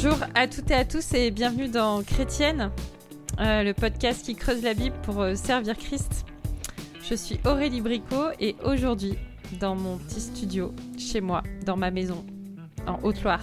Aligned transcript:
Bonjour 0.00 0.18
à 0.36 0.46
toutes 0.46 0.70
et 0.70 0.74
à 0.74 0.84
tous 0.84 1.12
et 1.12 1.32
bienvenue 1.32 1.66
dans 1.66 2.04
Chrétienne, 2.04 2.70
euh, 3.40 3.64
le 3.64 3.74
podcast 3.74 4.24
qui 4.24 4.36
creuse 4.36 4.62
la 4.62 4.72
Bible 4.72 4.94
pour 5.02 5.20
euh, 5.20 5.34
servir 5.34 5.76
Christ. 5.76 6.24
Je 7.02 7.16
suis 7.16 7.40
Aurélie 7.44 7.80
Bricot 7.80 8.28
et 8.38 8.54
aujourd'hui, 8.62 9.18
dans 9.58 9.74
mon 9.74 9.98
petit 9.98 10.20
studio, 10.20 10.72
chez 10.96 11.20
moi, 11.20 11.42
dans 11.66 11.76
ma 11.76 11.90
maison, 11.90 12.24
en 12.86 13.00
Haute-Loire, 13.02 13.42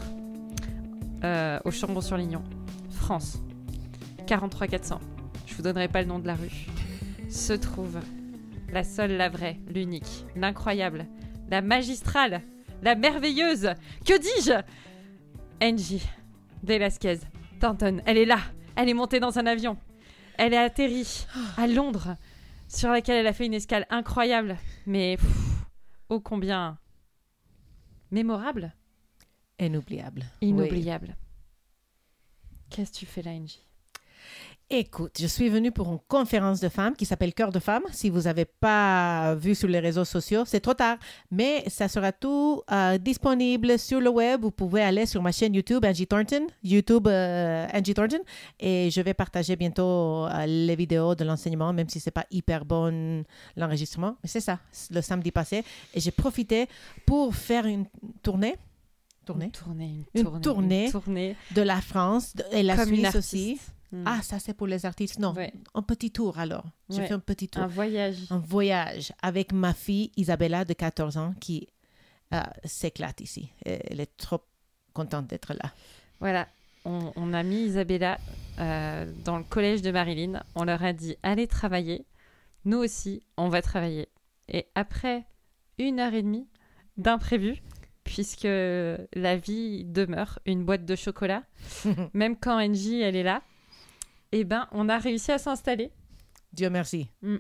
euh, 1.26 1.60
au 1.66 1.72
Chambon-sur-Lignon, 1.72 2.46
France, 2.90 3.38
43 4.26 4.68
400, 4.68 5.02
je 5.48 5.56
vous 5.56 5.62
donnerai 5.62 5.90
pas 5.90 6.04
le 6.04 6.08
nom 6.08 6.20
de 6.20 6.28
la 6.28 6.36
rue, 6.36 6.68
se 7.30 7.52
trouve 7.52 8.00
la 8.72 8.86
seule, 8.86 9.18
la 9.18 9.28
vraie, 9.28 9.60
l'unique, 9.68 10.26
l'incroyable, 10.38 11.06
la 11.50 11.62
magistrale, 11.62 12.44
la 12.82 12.96
merveilleuse, 12.96 13.72
que 14.06 14.18
dis-je 14.18 14.54
Angie 15.62 16.08
Velasquez 16.66 17.20
Thornton, 17.60 18.02
elle 18.06 18.18
est 18.18 18.26
là, 18.26 18.40
elle 18.76 18.90
est 18.90 18.94
montée 18.94 19.20
dans 19.20 19.38
un 19.40 19.46
avion, 19.46 19.78
elle 20.38 20.54
est 20.54 20.58
atterrie 20.58 21.26
à 21.58 21.68
Londres, 21.68 22.16
sur 22.68 22.90
laquelle 22.90 23.18
elle 23.18 23.28
a 23.28 23.34
fait 23.34 23.46
une 23.46 23.54
escale 23.54 23.86
incroyable, 23.90 24.58
mais 24.86 25.18
pff, 25.18 25.66
ô 26.10 26.20
combien 26.20 26.78
mémorable, 28.12 28.74
Inoubliable. 29.60 30.26
Oui. 30.42 30.50
inoubliable. 30.50 31.16
Qu'est-ce 32.70 32.92
que 32.92 32.98
tu 32.98 33.06
fais 33.06 33.22
là, 33.22 33.32
Angie? 33.32 33.62
Écoute, 34.78 35.14
je 35.22 35.28
suis 35.28 35.48
venue 35.48 35.72
pour 35.72 35.90
une 35.90 36.00
conférence 36.06 36.60
de 36.60 36.68
femmes 36.68 36.96
qui 36.98 37.06
s'appelle 37.06 37.34
Cœur 37.34 37.50
de 37.54 37.60
femmes. 37.60 37.84
Si 37.94 38.10
vous 38.10 38.24
n'avez 38.24 38.44
pas 38.44 39.34
vu 39.36 39.56
sur 39.56 39.70
les 39.70 39.80
réseaux 39.80 40.04
sociaux, 40.04 40.44
c'est 40.46 40.60
trop 40.60 40.74
tard. 40.74 40.98
Mais 41.32 41.64
ça 41.70 41.88
sera 41.88 42.12
tout 42.12 42.62
euh, 42.70 42.98
disponible 42.98 43.80
sur 43.80 44.02
le 44.02 44.10
web. 44.10 44.42
Vous 44.42 44.52
pouvez 44.52 44.82
aller 44.82 45.06
sur 45.06 45.22
ma 45.22 45.32
chaîne 45.32 45.54
YouTube, 45.56 45.86
Angie 45.86 46.06
Thornton, 46.08 46.48
YouTube 46.62 47.08
euh, 47.08 47.66
Angie 47.74 47.94
Thornton. 47.94 48.20
Et 48.60 48.90
je 48.92 49.00
vais 49.00 49.14
partager 49.14 49.56
bientôt 49.56 50.26
euh, 50.28 50.46
les 50.46 50.76
vidéos 50.76 51.16
de 51.16 51.24
l'enseignement, 51.24 51.72
même 51.72 51.88
si 51.88 52.02
c'est 52.02 52.12
pas 52.12 52.26
hyper 52.30 52.66
bon 52.66 53.24
l'enregistrement. 53.56 54.18
Mais 54.24 54.28
c'est 54.30 54.42
ça, 54.42 54.60
le 54.92 55.00
samedi 55.02 55.32
passé. 55.32 55.64
Et 55.94 56.02
j'ai 56.02 56.12
profité 56.12 56.68
pour 57.06 57.34
faire 57.34 57.66
une 57.66 57.86
tournée. 58.22 58.56
Tournée? 59.26 59.46
Une 59.46 59.52
tournée, 59.52 59.86
Une 60.14 60.20
une 60.22 60.24
tournée, 60.26 60.42
tournée. 60.42 60.86
une 60.88 60.92
tournée 60.92 61.36
de 61.56 61.62
la 61.62 61.80
France 61.82 62.36
de- 62.36 62.44
et 62.52 62.62
la 62.62 62.76
comme 62.76 62.90
une 62.94 63.06
Suisse 63.06 63.16
aussi. 63.16 63.60
Hmm. 64.02 64.04
Ah, 64.08 64.22
ça 64.22 64.40
c'est 64.40 64.54
pour 64.54 64.68
les 64.68 64.86
artistes. 64.86 65.20
Non, 65.20 65.34
Ouais. 65.34 65.54
un 65.74 65.82
petit 65.82 66.12
tour 66.12 66.38
alors. 66.40 66.66
Ouais. 66.90 67.08
fait 67.08 67.14
un 67.14 67.20
petit 67.20 67.48
tour. 67.48 67.62
un 67.64 67.68
voyage. 67.68 68.18
Un 68.30 68.40
voyage 68.40 69.14
avec 69.22 69.52
ma 69.54 69.74
fille 69.74 70.12
Isabella 70.18 70.66
de 70.66 70.74
14 70.74 71.18
ans 71.18 71.34
qui 71.40 71.68
euh, 72.34 72.42
s'éclate 72.64 73.22
ici. 73.22 73.50
Elle 73.66 74.00
est 74.00 74.18
trop 74.18 74.42
contente 74.94 75.28
d'être 75.28 75.54
là. 75.54 75.72
Voilà, 76.20 76.48
on, 76.86 77.12
on 77.16 77.34
a 77.34 77.44
mis 77.44 77.66
Isabella 77.66 78.18
euh, 78.60 79.12
dans 79.24 79.38
le 79.38 79.44
collège 79.44 79.82
de 79.82 79.92
Marilyn. 79.92 80.42
On 80.56 80.64
leur 80.64 80.84
a 80.84 80.94
dit 80.94 81.16
allez 81.24 81.48
travailler. 81.48 82.06
Nous 82.66 82.78
aussi, 82.78 83.22
on 83.38 83.50
va 83.50 83.62
travailler. 83.62 84.08
Et 84.48 84.68
après 84.76 85.26
une 85.78 86.00
heure 86.00 86.14
et 86.14 86.22
demie 86.24 86.48
d'imprévu, 86.98 87.62
puisque 88.04 88.44
la 88.46 89.36
vie 89.38 89.84
demeure 89.86 90.40
une 90.46 90.64
boîte 90.64 90.86
de 90.86 90.96
chocolat, 90.96 91.44
même 92.14 92.36
quand 92.38 92.58
Angie 92.64 93.02
elle 93.02 93.16
est 93.16 93.24
là, 93.24 93.42
eh 94.40 94.44
ben 94.44 94.68
on 94.72 94.90
a 94.90 94.98
réussi 94.98 95.32
à 95.32 95.38
s'installer. 95.38 95.92
Dieu 96.52 96.70
merci. 96.70 97.10
Mm. 97.22 97.38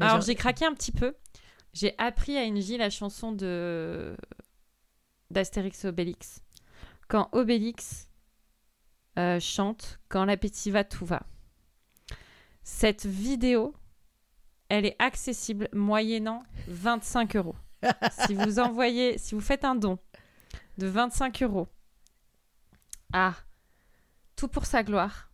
Alors 0.00 0.22
j'ai 0.22 0.34
craqué 0.34 0.64
un 0.64 0.72
petit 0.72 0.92
peu. 0.92 1.14
J'ai 1.72 1.94
appris 1.98 2.38
à 2.38 2.42
Angie 2.42 2.78
la 2.78 2.90
chanson 2.90 3.32
de 3.32 4.16
d'Astérix 5.30 5.84
Obélix. 5.84 6.42
Quand 7.08 7.28
Obélix 7.32 8.08
euh, 9.18 9.38
chante 9.40 10.00
Quand 10.08 10.24
l'appétit 10.24 10.70
va, 10.70 10.84
tout 10.84 11.04
va. 11.04 11.22
Cette 12.62 13.04
vidéo, 13.04 13.74
elle 14.68 14.86
est 14.86 14.96
accessible 14.98 15.68
moyennant 15.72 16.42
25 16.68 17.36
euros. 17.36 17.56
si 18.26 18.34
vous 18.34 18.58
envoyez, 18.58 19.18
si 19.18 19.34
vous 19.34 19.40
faites 19.40 19.64
un 19.64 19.74
don 19.74 19.98
de 20.78 20.86
25 20.86 21.42
euros 21.42 21.68
à 23.12 23.34
Tout 24.36 24.48
pour 24.48 24.64
sa 24.64 24.82
gloire, 24.82 25.29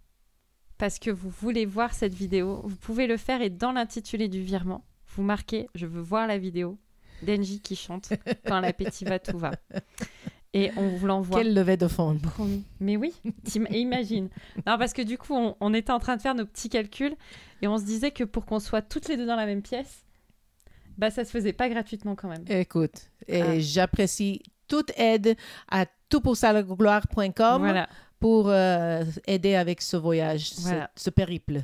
parce 0.79 0.99
que 0.99 1.11
vous 1.11 1.31
voulez 1.31 1.65
voir 1.67 1.95
cette 1.95 2.15
vidéo, 2.15 2.61
vous 2.65 2.77
pouvez 2.77 3.07
le 3.07 3.17
faire 3.17 3.41
et 3.43 3.51
dans 3.51 3.73
l'intitulé 3.73 4.29
du 4.29 4.43
virement, 4.43 4.85
vous 5.15 5.23
marquez 5.23 5.69
Je 5.75 5.87
veux 5.87 6.01
voir 6.03 6.27
la 6.27 6.39
vidéo 6.39 6.79
d'Engie 7.23 7.61
qui 7.61 7.77
chante 7.77 8.11
Quand 8.47 8.61
l'appétit 8.61 9.05
va, 9.05 9.19
tout 9.19 9.39
va. 9.39 9.53
Et 10.53 10.71
on 10.77 10.89
vous 10.89 11.07
l'envoie. 11.07 11.39
Quelle 11.39 11.55
levée 11.55 11.77
de 11.77 11.87
fond. 11.89 12.17
Promis. 12.19 12.65
Mais 12.81 12.97
oui, 12.97 13.13
imagine. 13.71 14.29
Non, 14.67 14.79
parce 14.79 14.93
que 14.95 15.03
du 15.03 15.19
coup, 15.19 15.35
on, 15.35 15.55
on 15.61 15.75
était 15.75 15.93
en 15.93 15.99
train 15.99 16.17
de 16.17 16.23
faire 16.23 16.35
nos 16.35 16.47
petits 16.47 16.69
calculs 16.71 17.15
et 17.63 17.69
on 17.69 17.77
se 17.79 17.85
disait 17.85 18.11
que 18.11 18.25
pour 18.25 18.47
qu'on 18.47 18.59
soit 18.59 18.81
toutes 18.83 19.09
les 19.09 19.17
deux 19.19 19.27
dans 19.27 19.37
la 19.37 19.45
même 19.47 19.61
pièce, 19.63 20.05
bah 20.97 21.11
ça 21.11 21.25
se 21.27 21.31
faisait 21.31 21.53
pas 21.53 21.69
gratuitement 21.69 22.15
quand 22.15 22.29
même. 22.29 22.45
Écoute, 22.49 23.11
et 23.29 23.43
Ah. 23.43 23.59
j'apprécie 23.59 24.43
toute 24.67 24.93
aide 24.97 25.37
à 25.71 25.85
toutpoursagloire.com 26.09 27.59
Voilà. 27.59 27.89
Pour 28.21 28.49
euh, 28.49 29.05
aider 29.27 29.55
avec 29.55 29.83
ce 29.83 29.97
voyage, 29.97 30.51
ce- 30.51 30.61
Voilà. 30.63 30.91
ce, 30.97 31.11
périple. 31.11 31.61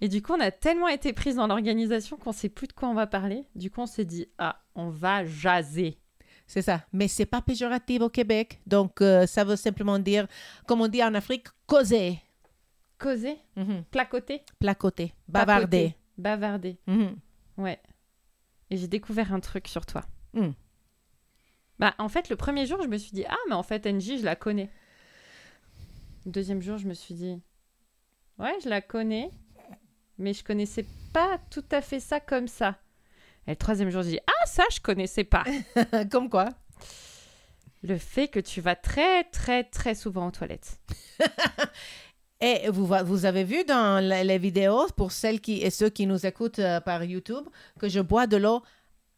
Et 0.00 0.08
du 0.08 0.22
coup, 0.22 0.32
on 0.32 0.40
a 0.40 0.50
tellement 0.50 0.88
été 0.88 1.12
prise 1.12 1.36
dans 1.36 1.46
l'organisation 1.46 2.16
qu'on 2.16 2.32
sait 2.32 2.48
plus 2.48 2.66
de 2.68 2.72
quoi 2.72 2.88
on 2.88 2.94
va 2.94 3.06
parler. 3.06 3.44
Du 3.54 3.70
coup, 3.70 3.82
on 3.82 3.86
s'est 3.86 4.04
dit 4.06 4.26
ah, 4.38 4.60
on 4.74 4.88
va 4.88 5.24
jaser. 5.26 5.98
C'est 6.46 6.62
ça. 6.62 6.84
Mais 6.92 7.06
c'est 7.06 7.26
pas 7.26 7.42
péjoratif 7.42 8.00
au 8.02 8.08
Québec. 8.08 8.60
Donc, 8.66 9.00
euh, 9.02 9.26
ça 9.26 9.44
veut 9.44 9.56
simplement 9.56 9.98
dire, 9.98 10.26
comme 10.66 10.80
on 10.80 10.88
dit 10.88 11.02
en 11.04 11.14
Afrique, 11.14 11.46
causer. 11.66 12.18
Causer, 12.98 13.36
Mhm. 13.56 13.84
placoter, 13.90 14.42
Placoter, 14.58 15.12
bavarder. 15.28 15.94
bavarder. 16.18 16.76
Mhm. 16.86 17.16
Ouais. 17.56 17.78
Et 18.70 18.76
j'ai 18.76 18.88
découvert 18.88 19.32
un 19.32 19.40
truc 19.40 19.68
sur 19.68 19.86
toi. 19.86 20.02
Hmm. 20.34 20.50
Bah, 21.78 21.94
en 21.98 22.08
fait, 22.08 22.28
le 22.28 22.36
premier 22.36 22.66
jour, 22.66 22.82
je 22.82 22.88
me 22.88 22.98
suis 22.98 23.12
dit, 23.12 23.24
ah, 23.28 23.36
mais 23.48 23.54
en 23.54 23.62
fait, 23.62 23.86
Angie, 23.86 24.18
je 24.18 24.24
la 24.24 24.36
connais. 24.36 24.70
Le 26.26 26.32
deuxième 26.32 26.62
jour, 26.62 26.78
je 26.78 26.86
me 26.86 26.94
suis 26.94 27.14
dit, 27.14 27.40
ouais, 28.38 28.54
je 28.62 28.68
la 28.68 28.80
connais, 28.80 29.30
mais 30.18 30.32
je 30.32 30.44
connaissais 30.44 30.84
pas 31.12 31.38
tout 31.50 31.64
à 31.70 31.80
fait 31.80 32.00
ça 32.00 32.20
comme 32.20 32.48
ça. 32.48 32.78
Et 33.46 33.50
le 33.50 33.56
troisième 33.56 33.90
jour, 33.90 34.02
j'ai 34.02 34.12
dit, 34.12 34.20
ah, 34.26 34.46
ça, 34.46 34.64
je 34.70 34.80
connaissais 34.80 35.24
pas. 35.24 35.44
Comme 36.10 36.28
quoi? 36.28 36.50
le 37.82 37.98
fait 37.98 38.28
que 38.28 38.40
tu 38.40 38.60
vas 38.60 38.76
très, 38.76 39.24
très, 39.24 39.64
très 39.64 39.94
souvent 39.94 40.28
aux 40.28 40.30
toilettes. 40.30 40.78
Et 42.42 42.70
vous, 42.70 42.86
vous 43.04 43.24
avez 43.26 43.44
vu 43.44 43.64
dans 43.64 44.02
les 44.02 44.38
vidéos, 44.38 44.86
pour 44.96 45.12
celles 45.12 45.42
qui, 45.42 45.60
et 45.60 45.68
ceux 45.68 45.90
qui 45.90 46.06
nous 46.06 46.24
écoutent 46.24 46.58
euh, 46.58 46.80
par 46.80 47.04
YouTube, 47.04 47.44
que 47.78 47.86
je 47.86 48.00
bois 48.00 48.26
de 48.26 48.38
l'eau 48.38 48.62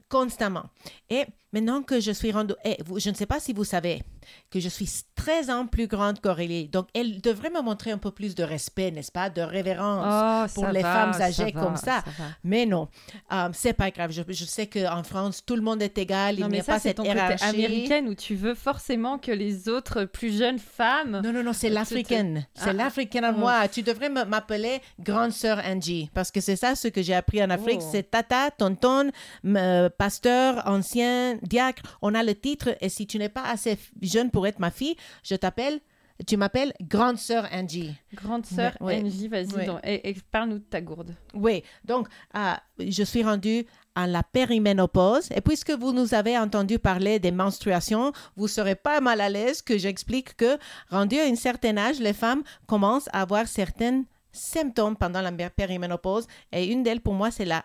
constamment. 0.09 0.65
Et 1.09 1.25
maintenant 1.53 1.83
que 1.83 2.01
je 2.01 2.13
suis 2.13 2.33
rendue, 2.33 2.55
vous- 2.85 2.99
je 2.99 3.11
ne 3.11 3.15
sais 3.15 3.27
pas 3.27 3.41
si 3.41 3.53
vous 3.53 3.65
savez 3.65 4.03
que 4.51 4.61
je 4.61 4.69
suis 4.69 4.89
13 5.17 5.51
ans 5.51 5.67
plus 5.67 5.87
grande 5.89 6.21
qu'Aurélie. 6.21 6.69
Donc, 6.69 6.87
elle 6.95 7.21
devrait 7.21 7.51
me 7.51 7.61
montrer 7.61 7.91
un 7.91 7.99
peu 7.99 8.11
plus 8.13 8.35
de 8.37 8.45
respect, 8.45 8.91
n'est-ce 8.93 9.11
pas, 9.11 9.31
de 9.31 9.41
révérence. 9.43 10.51
Oh, 10.55 10.55
pour 10.55 10.69
les 10.69 10.81
va, 10.83 10.93
femmes 10.93 11.13
ça 11.13 11.25
âgées 11.25 11.51
va, 11.53 11.61
comme 11.61 11.77
ça. 11.77 12.05
Mais 12.45 12.65
non, 12.67 12.89
euh, 13.33 13.49
c'est 13.53 13.73
pas 13.73 13.91
grave. 13.91 14.13
Je, 14.13 14.23
je 14.29 14.45
sais 14.45 14.67
qu'en 14.69 15.03
France, 15.03 15.45
tout 15.45 15.57
le 15.57 15.63
monde 15.63 15.83
est 15.83 15.99
égal. 15.99 16.37
Non, 16.37 16.43
il 16.43 16.45
n'y 16.47 16.53
mais 16.53 16.61
a 16.61 16.63
ça, 16.63 16.73
pas 16.75 16.79
c'est 16.79 16.89
cette 16.91 16.99
ton 16.99 17.03
côté 17.03 17.15
hiérarchie. 17.17 17.45
américaine 17.45 18.09
où 18.09 18.15
tu 18.15 18.35
veux 18.37 18.55
forcément 18.55 19.19
que 19.19 19.33
les 19.33 19.69
autres 19.69 20.05
plus 20.05 20.39
jeunes 20.39 20.59
femmes 20.61 21.21
Non, 21.25 21.33
non, 21.33 21.43
non, 21.43 21.53
c'est 21.53 21.69
te- 21.69 21.75
l'africaine. 21.75 22.47
C'est 22.55 22.71
Ah, 22.71 22.73
l'africaine 22.73 23.25
en 23.25 23.33
oh. 23.35 23.39
moi. 23.39 23.67
Tu 23.69 23.83
devrais 23.83 24.09
me- 24.09 24.25
m'appeler 24.25 24.81
grande 25.01 25.33
sœur 25.33 25.61
Angie 25.67 26.11
parce 26.15 26.31
que 26.31 26.41
c'est 26.41 26.57
ça 26.57 26.75
ce 26.77 26.89
que 26.89 27.03
j'ai 27.03 27.15
appris 27.15 27.43
en 27.43 27.51
Afrique. 27.51 27.81
Oh. 27.83 27.89
C'est 27.91 28.09
tata, 28.11 28.51
tonton, 28.53 29.11
euh, 29.45 29.89
pasteur, 29.91 30.63
ancien, 30.67 31.37
diacre. 31.43 31.83
On 32.03 32.15
a 32.15 32.23
le 32.23 32.35
titre 32.35 32.77
et 32.81 32.89
si 32.89 33.07
tu 33.07 33.19
n'es 33.19 33.29
pas 33.29 33.45
assez 33.45 33.79
jeune 34.01 34.31
pour 34.31 34.47
être 34.47 34.59
ma 34.59 34.71
fille, 34.71 34.97
je 35.23 35.35
t'appelle, 35.35 35.81
tu 36.27 36.37
m'appelles 36.37 36.73
grande 36.81 37.19
sœur 37.19 37.49
Angie. 37.53 37.95
Grande 38.15 38.47
sœur 38.47 38.77
Ouais. 38.81 39.03
Angie, 39.03 39.29
vas-y, 39.29 39.53
Ouais. 39.55 39.67
donc, 39.67 39.81
et, 39.83 40.11
et 40.11 40.17
parle-nous 40.31 40.59
de 40.59 40.65
ta 40.65 40.81
gourde. 40.81 41.15
Oui, 41.35 41.63
donc 41.85 42.09
ah, 42.33 42.63
je 42.79 43.03
suis 43.03 43.23
rendue 43.25 43.67
à 43.95 44.07
la 44.07 44.23
périménopause. 44.23 45.29
Et 45.35 45.41
puisque 45.41 45.73
vous 45.73 45.93
nous 45.93 46.15
avez 46.15 46.39
entendu 46.39 46.79
parler 46.79 47.19
des 47.19 47.31
menstruations, 47.33 48.13
vous 48.37 48.49
serez 48.49 48.75
pas 48.75 49.01
mal 49.01 49.21
à 49.21 49.29
l'aise 49.29 49.63
que 49.63 49.77
j'explique 49.77 50.37
que, 50.37 50.59
rendu 50.91 51.19
à 51.19 51.25
un 51.25 51.35
certain 51.35 51.77
âge, 51.77 51.99
les 52.01 52.13
femmes 52.15 52.43
commencent 52.67 53.09
à 53.13 53.23
avoir 53.23 53.47
certains 53.49 54.05
symptômes 54.31 54.97
pendant 54.97 55.21
la 55.21 55.33
périménopause. 55.51 56.27
Et 56.53 56.67
une 56.73 56.83
d'elles, 56.83 57.01
pour 57.01 57.15
moi, 57.15 57.31
c'est 57.31 57.45
la 57.45 57.65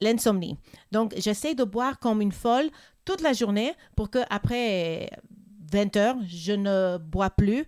l'insomnie. 0.00 0.56
Donc, 0.92 1.12
j'essaie 1.16 1.54
de 1.56 1.64
boire 1.64 1.98
comme 1.98 2.22
une 2.22 2.30
folle 2.32 2.70
toute 3.08 3.22
la 3.22 3.32
journée 3.32 3.72
pour 3.96 4.10
que 4.10 4.18
après 4.28 5.08
20 5.72 5.96
heures, 5.96 6.16
je 6.26 6.52
ne 6.52 6.98
bois 6.98 7.30
plus 7.30 7.64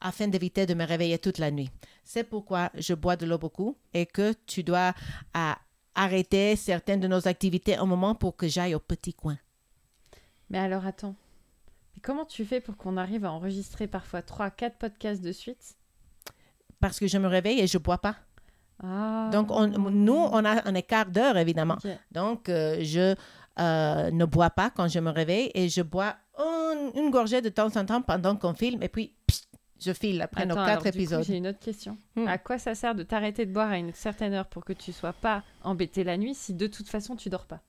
afin 0.00 0.26
d'éviter 0.26 0.66
de 0.66 0.74
me 0.74 0.84
réveiller 0.84 1.20
toute 1.20 1.38
la 1.38 1.52
nuit. 1.52 1.70
C'est 2.02 2.24
pourquoi 2.24 2.72
je 2.74 2.92
bois 2.92 3.14
de 3.14 3.24
l'eau 3.24 3.38
beaucoup 3.38 3.76
et 3.94 4.06
que 4.06 4.34
tu 4.44 4.64
dois 4.64 4.92
à, 5.34 5.58
arrêter 5.94 6.56
certaines 6.56 6.98
de 6.98 7.06
nos 7.06 7.28
activités 7.28 7.76
un 7.76 7.86
moment 7.86 8.16
pour 8.16 8.34
que 8.34 8.48
j'aille 8.48 8.74
au 8.74 8.80
petit 8.80 9.14
coin. 9.14 9.38
Mais 10.50 10.58
alors 10.58 10.84
attends, 10.84 11.14
Mais 11.94 12.00
comment 12.00 12.24
tu 12.24 12.44
fais 12.44 12.60
pour 12.60 12.76
qu'on 12.76 12.96
arrive 12.96 13.24
à 13.24 13.30
enregistrer 13.30 13.86
parfois 13.86 14.20
3 14.20 14.50
4 14.50 14.78
podcasts 14.78 15.22
de 15.22 15.30
suite? 15.30 15.76
Parce 16.80 16.98
que 16.98 17.06
je 17.06 17.18
me 17.18 17.28
réveille 17.28 17.60
et 17.60 17.68
je 17.68 17.78
bois 17.78 17.98
pas. 17.98 18.16
Ah. 18.82 19.30
Donc, 19.32 19.52
on- 19.52 19.68
nous, 19.68 20.12
on 20.12 20.44
a 20.44 20.68
un 20.68 20.74
écart 20.74 21.06
d'heure, 21.06 21.36
évidemment. 21.36 21.78
Donc, 22.10 22.48
euh, 22.48 22.78
je 22.82 23.14
euh, 23.58 24.10
ne 24.10 24.24
bois 24.24 24.50
pas 24.50 24.70
quand 24.70 24.88
je 24.88 24.98
me 24.98 25.10
réveille 25.10 25.50
et 25.54 25.68
je 25.68 25.82
bois 25.82 26.16
un- 26.38 26.90
une 26.94 27.10
gorgée 27.10 27.40
de 27.42 27.48
temps 27.48 27.74
en 27.76 27.84
temps 27.84 28.02
pendant 28.02 28.36
qu'on 28.36 28.54
filme 28.54 28.82
et 28.82 28.88
puis 28.88 29.14
pssst, 29.26 29.48
je 29.84 29.92
file 29.92 30.22
après 30.22 30.42
Attends, 30.44 30.60
nos 30.60 30.64
quatre 30.66 30.86
épisodes. 30.86 31.24
J'ai 31.24 31.36
une 31.36 31.48
autre 31.48 31.58
question. 31.58 31.98
Hmm. 32.16 32.28
À 32.28 32.38
quoi 32.38 32.58
ça 32.58 32.74
sert 32.74 32.94
de 32.94 33.02
t'arrêter 33.02 33.46
de 33.46 33.52
boire 33.52 33.70
à 33.70 33.78
une 33.78 33.92
certaine 33.94 34.32
heure 34.32 34.46
pour 34.46 34.64
que 34.64 34.72
tu 34.72 34.92
sois 34.92 35.12
pas 35.12 35.42
embêté 35.64 36.04
la 36.04 36.16
nuit 36.16 36.34
si 36.34 36.54
de 36.54 36.66
toute 36.66 36.88
façon 36.88 37.16
tu 37.16 37.28
dors 37.30 37.46
pas? 37.46 37.60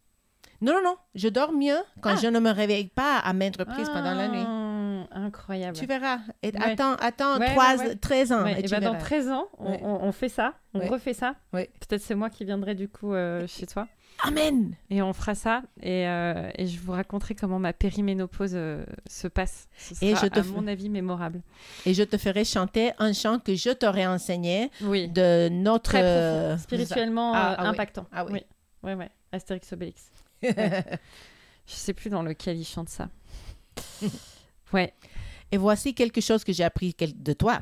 Non, 0.62 0.74
non, 0.76 0.82
non, 0.84 0.96
je 1.16 1.28
dors 1.28 1.52
mieux 1.52 1.78
quand 2.02 2.14
Ah. 2.14 2.20
je 2.22 2.28
ne 2.28 2.40
me 2.40 2.50
réveille 2.52 2.88
pas 2.88 3.18
à 3.18 3.34
maintes 3.34 3.58
reprises 3.58 3.90
pendant 3.90 4.14
la 4.14 4.28
nuit. 4.30 4.46
Ah, 4.48 5.20
Incroyable. 5.20 5.78
Tu 5.78 5.86
verras. 5.86 6.20
Et 6.42 6.48
Ouais. 6.48 6.54
attends, 6.64 6.94
attends, 7.02 7.38
Ouais, 7.38 7.50
trois- 7.54 7.76
ouais, 7.78 7.88
ouais. 7.90 7.96
13 7.96 8.32
ans. 8.32 8.46
Et 8.48 8.52
et 8.60 8.64
tu 8.64 8.70
ben 8.70 8.80
dans 8.80 8.92
verras. 8.94 9.04
13 9.04 9.30
ans, 9.30 9.48
on, 9.60 10.12
fait 10.14 10.30
ça, 10.30 10.54
on 10.74 10.80
refait 10.88 11.14
ça. 11.14 11.36
Peut-être 11.52 12.02
c'est 12.02 12.16
moi 12.16 12.30
qui 12.30 12.46
viendrai 12.46 12.74
du 12.76 12.88
coup 12.88 13.14
euh, 13.14 13.46
chez 13.48 13.68
toi. 13.68 13.88
Amen. 14.22 14.76
Et 14.90 15.02
on 15.02 15.12
fera 15.14 15.36
ça 15.36 15.64
et, 15.82 16.08
euh, 16.08 16.50
et 16.56 16.68
je 16.68 16.80
vous 16.80 16.92
raconterai 16.94 17.36
comment 17.36 17.60
ma 17.60 17.74
périménopause 17.74 18.52
euh, 18.54 18.86
se 19.10 19.28
passe. 19.28 19.68
Ce 19.78 19.96
sera, 19.96 20.06
Et 20.06 20.16
je 20.16 20.28
te 20.28 20.40
à 20.40 20.44
f- 20.44 20.48
mon 20.52 20.68
avis, 20.68 20.90
mémorable. 20.90 21.42
Et 21.86 21.94
je 21.94 22.04
te 22.04 22.18
ferai 22.18 22.46
chanter 22.46 22.92
un 23.00 23.12
chant 23.14 23.40
que 23.40 23.56
je 23.56 23.70
t'aurais 23.72 24.06
enseigné 24.06 24.70
Oui. 24.82 25.10
de 25.10 25.50
notre... 25.50 25.84
Très 25.92 26.00
profond, 26.00 26.08
euh, 26.54 26.58
spirituellement 26.58 27.34
Ah, 27.36 27.56
ah 27.58 27.64
oui. 27.64 27.68
impactant. 27.70 28.06
Ah 28.14 28.26
oui. 28.26 28.42
oui. 28.84 28.94
Ouais. 28.94 29.10
Astérix 29.32 29.72
Obélix. 29.74 30.10
Ouais. 30.44 30.84
Je 31.66 31.74
sais 31.74 31.94
plus 31.94 32.10
dans 32.10 32.24
lequel 32.24 32.58
il 32.58 32.66
chante 32.66 32.90
ça. 32.90 33.08
ouais. 34.74 34.94
Et 35.54 35.58
voici 35.58 35.94
quelque 35.94 36.20
chose 36.20 36.44
que 36.44 36.52
j'ai 36.52 36.64
appris 36.64 36.96
de 37.00 37.34
toi. 37.34 37.60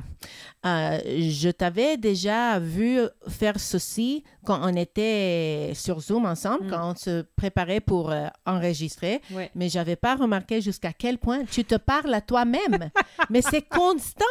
Euh, 0.64 0.98
je 1.06 1.50
t'avais 1.50 1.98
déjà 1.98 2.58
vu 2.58 3.00
faire 3.28 3.60
ceci 3.60 4.24
quand 4.46 4.58
on 4.62 4.74
était 4.74 5.72
sur 5.74 6.00
Zoom 6.00 6.24
ensemble, 6.24 6.64
Mm. 6.66 6.70
quand 6.70 6.90
on 6.92 6.94
se 6.96 7.22
préparait 7.36 7.80
pour 7.80 8.10
euh, 8.10 8.28
enregistrer, 8.46 9.20
Ouais. 9.30 9.50
mais 9.54 9.68
j'avais 9.68 9.96
pas 9.96 10.14
remarqué 10.16 10.62
jusqu'à 10.62 10.92
quel 10.94 11.18
point 11.18 11.44
tu 11.44 11.64
te 11.64 11.74
parles 11.74 12.14
à 12.14 12.22
toi-même. 12.22 12.90
mais 13.30 13.42
c'est 13.42 13.62
constant. 13.68 14.24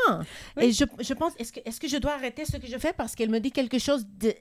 Oui. 0.58 0.64
Et 0.66 0.72
je, 0.72 0.86
je 1.00 1.14
pense, 1.14 1.34
est-ce 1.38 1.54
que, 1.54 1.60
est-ce 1.64 1.80
que 1.80 1.88
je 1.88 1.98
dois 1.98 2.14
arrêter 2.14 2.46
ce 2.46 2.58
que 2.58 2.66
je 2.68 2.78
fais 2.80 2.94
parce 2.94 3.16
qu'elle 3.16 3.30
me 3.30 3.40
dit 3.40 3.52
quelque 3.52 3.78
chose 3.78 4.06
de 4.20 4.34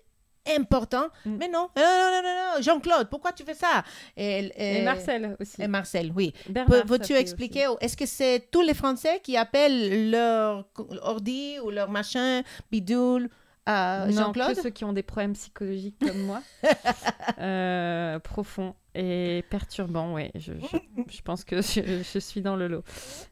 important. 0.56 1.08
Mm. 1.26 1.36
Mais 1.38 1.48
non, 1.48 1.68
non, 1.76 1.82
non, 1.82 2.22
non, 2.22 2.62
Jean-Claude, 2.62 3.08
pourquoi 3.10 3.32
tu 3.32 3.44
fais 3.44 3.54
ça? 3.54 3.84
Et, 4.16 4.24
elle- 4.24 4.52
Et 4.56 4.78
et- 4.78 4.82
Marcel 4.82 5.36
aussi. 5.40 5.60
Et 5.62 5.68
Marcel, 5.68 6.12
oui. 6.14 6.32
Bernard, 6.48 6.66
Peux- 6.70 6.78
ça 6.78 6.84
Veux-tu 6.86 7.12
fait 7.14 7.20
expliquer, 7.20 7.66
est-ce 7.80 7.96
que 7.96 8.06
c'est 8.06 8.48
tous 8.50 8.62
les 8.62 8.74
Français 8.74 9.20
qui 9.22 9.36
appellent 9.36 10.10
leur 10.10 10.64
ordi 11.02 11.58
ou 11.62 11.70
leur 11.70 11.90
machin 11.90 12.42
bidule 12.70 13.28
à 13.66 14.06
Non, 14.08 14.12
Jean-Claude? 14.16 14.54
que 14.56 14.62
ceux 14.62 14.70
qui 14.70 14.84
ont 14.84 14.92
des 14.92 15.02
problèmes 15.02 15.34
psychologiques 15.34 15.98
comme 16.00 16.22
moi, 16.22 16.40
euh, 17.38 18.18
profonds 18.20 18.74
et 18.94 19.44
perturbants, 19.50 20.14
ouais. 20.14 20.30
Je, 20.34 20.52
je, 20.54 21.02
je 21.08 21.22
pense 21.22 21.44
que 21.44 21.62
je, 21.62 22.02
je 22.02 22.18
suis 22.18 22.40
dans 22.40 22.56
le 22.56 22.68
lot. 22.68 22.84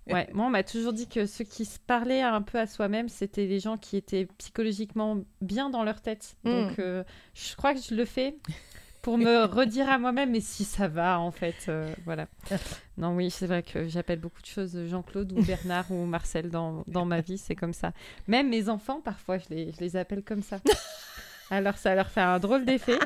Ouais, 0.07 0.29
moi, 0.33 0.47
on 0.47 0.51
m'a 0.51 0.63
toujours 0.63 0.93
dit 0.93 1.09
que 1.09 1.27
ceux 1.27 1.45
qui 1.45 1.65
se 1.65 1.79
parlaient 1.79 2.23
un 2.23 2.43
peu 2.43 2.59
à 2.59 2.67
soi-même, 2.67 3.09
c'était 3.09 3.47
les 3.47 3.61
gens 3.61 3.77
qui 3.77 3.97
étaient 3.97 4.27
psychologiquement 4.39 5.19
bien 5.41 5.71
dans 5.71 5.83
leur 5.83 6.01
tête. 6.01 6.37
Mm. 6.45 6.51
Donc, 6.51 6.79
euh, 6.79 7.03
je 7.35 7.57
crois 7.57 7.75
que 7.75 7.81
je 7.81 7.95
le 7.95 8.05
fais 8.05 8.37
pour 9.03 9.19
me 9.19 9.45
redire 9.53 9.91
à 9.91 9.99
moi-même, 9.99 10.31
mais 10.31 10.41
si 10.41 10.65
ça 10.65 10.87
va, 10.87 11.19
en 11.19 11.31
fait, 11.31 11.67
euh, 11.69 11.93
voilà. 12.05 12.27
Non, 12.97 13.15
oui, 13.17 13.31
c'est 13.31 13.47
vrai 13.47 13.63
que 13.63 13.89
j'appelle 13.89 14.21
beaucoup 14.21 14.43
de 14.43 14.47
choses 14.47 14.79
Jean-Claude 14.87 15.33
ou 15.33 15.43
Bernard 15.43 15.91
ou 15.91 16.05
Marcel 16.05 16.51
dans, 16.51 16.85
dans 16.87 17.05
ma 17.05 17.21
vie, 17.21 17.39
c'est 17.39 17.57
comme 17.57 17.73
ça. 17.73 17.93
Même 18.29 18.49
mes 18.49 18.69
enfants, 18.69 19.01
parfois, 19.01 19.39
je 19.39 19.47
les, 19.51 19.73
je 19.73 19.81
les 19.81 19.97
appelle 19.97 20.23
comme 20.23 20.43
ça. 20.43 20.59
Alors, 21.51 21.79
ça 21.79 21.95
leur 21.95 22.11
fait 22.11 22.21
un 22.21 22.39
drôle 22.39 22.65
d'effet. 22.65 22.99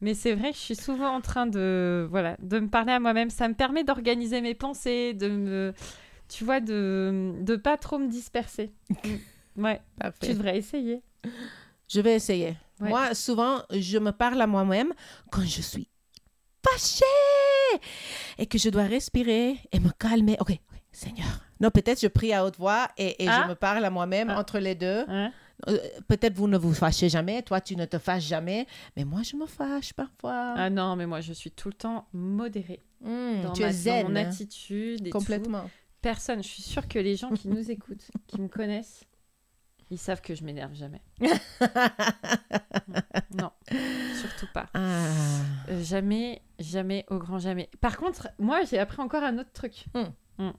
Mais 0.00 0.14
c'est 0.14 0.34
vrai 0.34 0.50
que 0.50 0.56
je 0.56 0.62
suis 0.62 0.76
souvent 0.76 1.08
en 1.14 1.20
train 1.20 1.46
de, 1.46 2.06
voilà, 2.10 2.36
de 2.40 2.58
me 2.60 2.68
parler 2.68 2.92
à 2.92 3.00
moi-même. 3.00 3.30
Ça 3.30 3.48
me 3.48 3.54
permet 3.54 3.84
d'organiser 3.84 4.40
mes 4.40 4.54
pensées, 4.54 5.14
de 5.14 5.28
me, 5.28 5.72
tu 6.28 6.44
vois, 6.44 6.60
de 6.60 7.32
de 7.40 7.56
pas 7.56 7.76
trop 7.76 7.98
me 7.98 8.08
disperser. 8.08 8.72
Mm. 9.56 9.62
Ouais, 9.62 9.76
tu 9.78 10.00
Parfait. 10.00 10.34
devrais 10.34 10.58
essayer. 10.58 11.00
Je 11.88 12.00
vais 12.00 12.16
essayer. 12.16 12.56
Ouais. 12.80 12.88
Moi, 12.88 13.14
souvent, 13.14 13.62
je 13.70 13.98
me 13.98 14.10
parle 14.10 14.42
à 14.42 14.48
moi-même 14.48 14.92
quand 15.30 15.42
je 15.44 15.62
suis 15.62 15.86
fâchée 16.68 17.04
et 18.36 18.46
que 18.46 18.58
je 18.58 18.68
dois 18.70 18.82
respirer 18.82 19.56
et 19.70 19.78
me 19.78 19.90
calmer. 19.96 20.36
Ok, 20.40 20.58
Seigneur. 20.90 21.43
Non, 21.60 21.70
peut-être 21.70 22.00
je 22.00 22.08
prie 22.08 22.32
à 22.32 22.44
haute 22.44 22.56
voix 22.58 22.88
et, 22.98 23.22
et 23.24 23.28
Ah. 23.28 23.42
je 23.44 23.48
me 23.50 23.54
parle 23.54 23.84
à 23.84 23.90
moi-même 23.90 24.30
Ah. 24.30 24.38
entre 24.38 24.58
les 24.58 24.74
deux. 24.74 25.04
Hein? 25.08 25.32
Euh, 25.68 25.78
peut-être 26.08 26.34
vous 26.34 26.48
ne 26.48 26.58
vous 26.58 26.74
fâchez 26.74 27.08
jamais, 27.08 27.40
toi 27.42 27.60
tu 27.60 27.76
ne 27.76 27.84
te 27.84 27.96
fâches 27.98 28.24
jamais, 28.26 28.66
mais 28.96 29.04
moi 29.04 29.22
je 29.22 29.36
me 29.36 29.46
fâche 29.46 29.92
parfois. 29.92 30.54
Ah 30.56 30.68
non, 30.68 30.96
mais 30.96 31.06
moi, 31.06 31.20
je 31.20 31.32
suis 31.32 31.50
tout 31.52 31.68
le 31.68 31.74
temps 31.74 32.06
modérée 32.12 32.82
Hmm, 33.00 33.42
dans, 33.42 33.52
tu 33.52 33.62
ma, 33.62 33.68
es 33.70 34.02
dans 34.02 34.08
mon 34.08 34.16
attitude 34.16 35.06
et 35.06 35.10
tout. 35.10 35.18
complètement. 35.18 35.70
Personne. 36.02 36.42
Je 36.42 36.48
suis 36.48 36.62
sûre 36.62 36.88
que 36.88 36.98
les 36.98 37.16
gens 37.16 37.30
qui 37.30 37.48
nous 37.48 37.70
écoutent, 37.70 38.10
qui 38.26 38.40
me 38.40 38.48
connaissent, 38.48 39.04
ils 39.90 39.98
savent 39.98 40.20
que 40.22 40.34
je 40.34 40.42
m'énerve 40.42 40.74
jamais. 40.74 41.02
non, 43.38 43.50
surtout 44.20 44.46
pas. 44.52 44.66
Ah. 44.74 45.06
Euh, 45.68 45.82
jamais, 45.82 46.42
jamais, 46.58 47.04
au 47.10 47.18
grand 47.18 47.38
jamais. 47.38 47.70
Par 47.80 47.96
contre, 47.96 48.28
moi, 48.38 48.60
j'ai 48.68 48.78
appris 48.78 49.00
encore 49.00 49.22
un 49.22 49.38
autre 49.38 49.52
truc. 49.52 49.84
Hmm. 49.94 50.04
Hmm. 50.38 50.50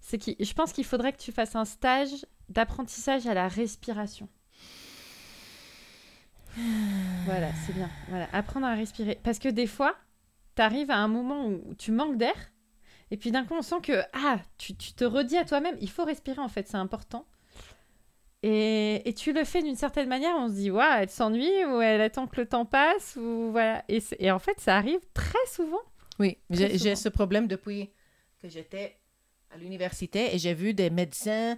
C'est 0.00 0.18
que 0.18 0.32
je 0.38 0.52
pense 0.52 0.72
qu'il 0.72 0.84
faudrait 0.84 1.12
que 1.12 1.18
tu 1.18 1.32
fasses 1.32 1.56
un 1.56 1.64
stage 1.64 2.26
d'apprentissage 2.48 3.26
à 3.26 3.34
la 3.34 3.48
respiration. 3.48 4.28
voilà, 7.24 7.48
c'est 7.66 7.72
bien. 7.72 7.90
Voilà, 8.08 8.28
apprendre 8.32 8.66
à 8.66 8.74
respirer. 8.74 9.18
Parce 9.22 9.38
que 9.38 9.48
des 9.48 9.66
fois, 9.66 9.96
tu 10.56 10.62
arrives 10.62 10.90
à 10.90 10.98
un 10.98 11.08
moment 11.08 11.46
où 11.46 11.74
tu 11.74 11.90
manques 11.90 12.16
d'air, 12.16 12.34
et 13.10 13.16
puis 13.16 13.30
d'un 13.30 13.44
coup, 13.44 13.54
on 13.54 13.62
sent 13.62 13.80
que 13.82 14.02
ah, 14.12 14.38
tu, 14.58 14.74
tu 14.76 14.92
te 14.92 15.04
redis 15.04 15.36
à 15.36 15.44
toi-même, 15.44 15.76
il 15.80 15.90
faut 15.90 16.04
respirer 16.04 16.40
en 16.40 16.48
fait, 16.48 16.68
c'est 16.68 16.76
important. 16.76 17.26
Et, 18.42 19.08
et 19.08 19.14
tu 19.14 19.32
le 19.32 19.44
fais 19.44 19.62
d'une 19.62 19.76
certaine 19.76 20.06
manière, 20.06 20.34
on 20.36 20.48
se 20.48 20.54
dit, 20.54 20.70
waouh, 20.70 20.98
elle 20.98 21.08
s'ennuie 21.08 21.64
ou 21.64 21.80
elle 21.80 22.02
attend 22.02 22.26
que 22.26 22.38
le 22.38 22.46
temps 22.46 22.66
passe, 22.66 23.16
ou 23.16 23.50
voilà. 23.50 23.82
Et, 23.88 24.02
et 24.18 24.30
en 24.30 24.38
fait, 24.38 24.60
ça 24.60 24.76
arrive 24.76 25.00
très 25.14 25.46
souvent. 25.50 25.80
Oui, 26.18 26.36
j'ai 26.50 26.94
ce 26.94 27.08
problème 27.08 27.48
depuis 27.48 27.90
que 28.42 28.48
j'étais 28.48 28.98
à 29.54 29.58
l'université 29.58 30.34
et 30.34 30.38
j'ai 30.38 30.54
vu 30.54 30.74
des 30.74 30.90
médecins 30.90 31.56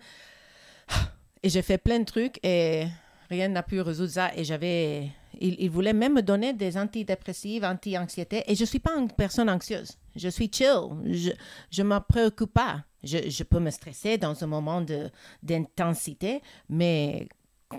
et 1.43 1.49
j'ai 1.49 1.63
fait 1.63 1.79
plein 1.79 1.99
de 2.01 2.05
trucs 2.05 2.39
et 2.45 2.87
rien 3.31 3.49
n'a 3.49 3.63
pu 3.63 3.81
résoudre 3.81 4.11
ça. 4.11 4.35
Et 4.37 4.45
j'avais. 4.45 5.11
Ils, 5.39 5.57
ils 5.59 5.71
voulaient 5.71 5.93
même 5.93 6.15
me 6.15 6.23
donner 6.23 6.53
des 6.55 6.79
antidépressifs, 6.79 7.63
anti-anxiété. 7.63 8.43
Et 8.47 8.55
je 8.55 8.63
ne 8.63 8.67
suis 8.67 8.79
pas 8.79 8.97
une 8.97 9.11
personne 9.11 9.51
anxieuse. 9.51 9.93
Je 10.15 10.29
suis 10.29 10.51
chill. 10.53 11.35
Je 11.71 11.83
ne 11.83 11.89
me 11.89 11.99
préoccupe 12.01 12.53
pas. 12.53 12.85
Je, 13.05 13.29
je 13.29 13.43
peux 13.45 13.61
me 13.61 13.71
stresser 13.71 14.17
dans 14.17 14.43
un 14.43 14.47
moment 14.47 14.85
d'intensité, 15.43 16.41
mais 16.69 17.29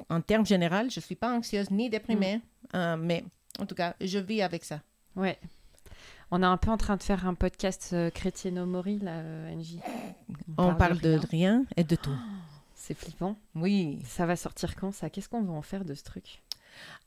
en 0.09 0.21
termes 0.21 0.45
généraux, 0.45 0.89
je 0.89 0.99
ne 0.99 1.03
suis 1.03 1.15
pas 1.15 1.35
anxieuse 1.35 1.71
ni 1.71 1.89
déprimée. 1.89 2.41
Euh, 2.75 2.95
mais 2.95 3.23
en 3.59 3.65
tout 3.65 3.75
cas, 3.75 3.95
je 3.99 4.19
vis 4.19 4.41
avec 4.41 4.63
ça. 4.63 4.81
Ouais. 5.15 5.37
On 6.31 6.41
est 6.43 6.45
un 6.45 6.57
peu 6.57 6.69
en 6.71 6.77
train 6.77 6.97
de 6.97 7.03
faire 7.03 7.25
un 7.25 7.33
podcast 7.35 7.91
euh, 7.93 8.09
chrétieno-mori, 8.09 8.99
là, 8.99 9.11
euh, 9.19 9.55
NJ. 9.55 9.77
On 10.57 10.75
parle 10.75 10.99
de 10.99 11.11
rien. 11.15 11.19
rien 11.29 11.65
et 11.77 11.83
de 11.83 11.95
tout. 11.95 12.11
C'est 12.75 12.93
flippant. 12.93 13.37
Oui. 13.55 13.99
Ça 14.05 14.25
va 14.25 14.35
sortir 14.35 14.75
quand, 14.75 14.91
ça? 14.93 15.09
Qu'est-ce 15.09 15.29
qu'on 15.29 15.41
va 15.41 15.53
en 15.53 15.61
faire 15.61 15.83
de 15.85 15.93
ce 15.93 16.03
truc? 16.03 16.41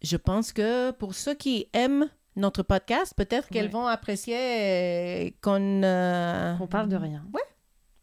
Je 0.03 0.17
pense 0.17 0.53
que 0.53 0.91
pour 0.93 1.15
ceux 1.15 1.35
qui 1.35 1.67
aiment 1.73 2.07
notre 2.37 2.63
podcast, 2.63 3.15
peut-être 3.17 3.49
qu'elles 3.49 3.67
Ouais. 3.67 3.71
vont 3.73 3.87
apprécier 3.87 4.37
euh, 4.37 5.31
qu'on... 5.43 5.83
euh, 5.83 6.55
On 6.61 6.67
parle 6.67 6.89
de 6.89 6.97
rien. 6.97 7.25
Ouais. 7.33 7.41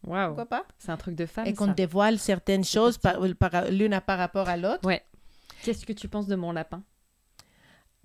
Waouh. 0.06 0.28
Pourquoi 0.28 0.46
pas? 0.46 0.64
C'est 0.78 0.92
un 0.92 0.98
truc 0.98 1.16
de 1.16 1.26
femme, 1.26 1.48
et 1.48 1.54
qu'on 1.54 1.68
dévoile 1.68 2.18
certaines 2.20 2.64
choses 2.64 2.98
par, 2.98 3.18
par- 3.40 3.66
l'une 3.72 3.94
à 3.94 4.00
par 4.02 4.18
rapport 4.18 4.48
à 4.48 4.56
l'autre. 4.56 4.88
Qu'est-ce 5.64 5.86
que 5.86 5.94
tu 5.94 6.08
penses 6.08 6.28
de 6.28 6.36
mon 6.36 6.52
lapin? 6.52 6.84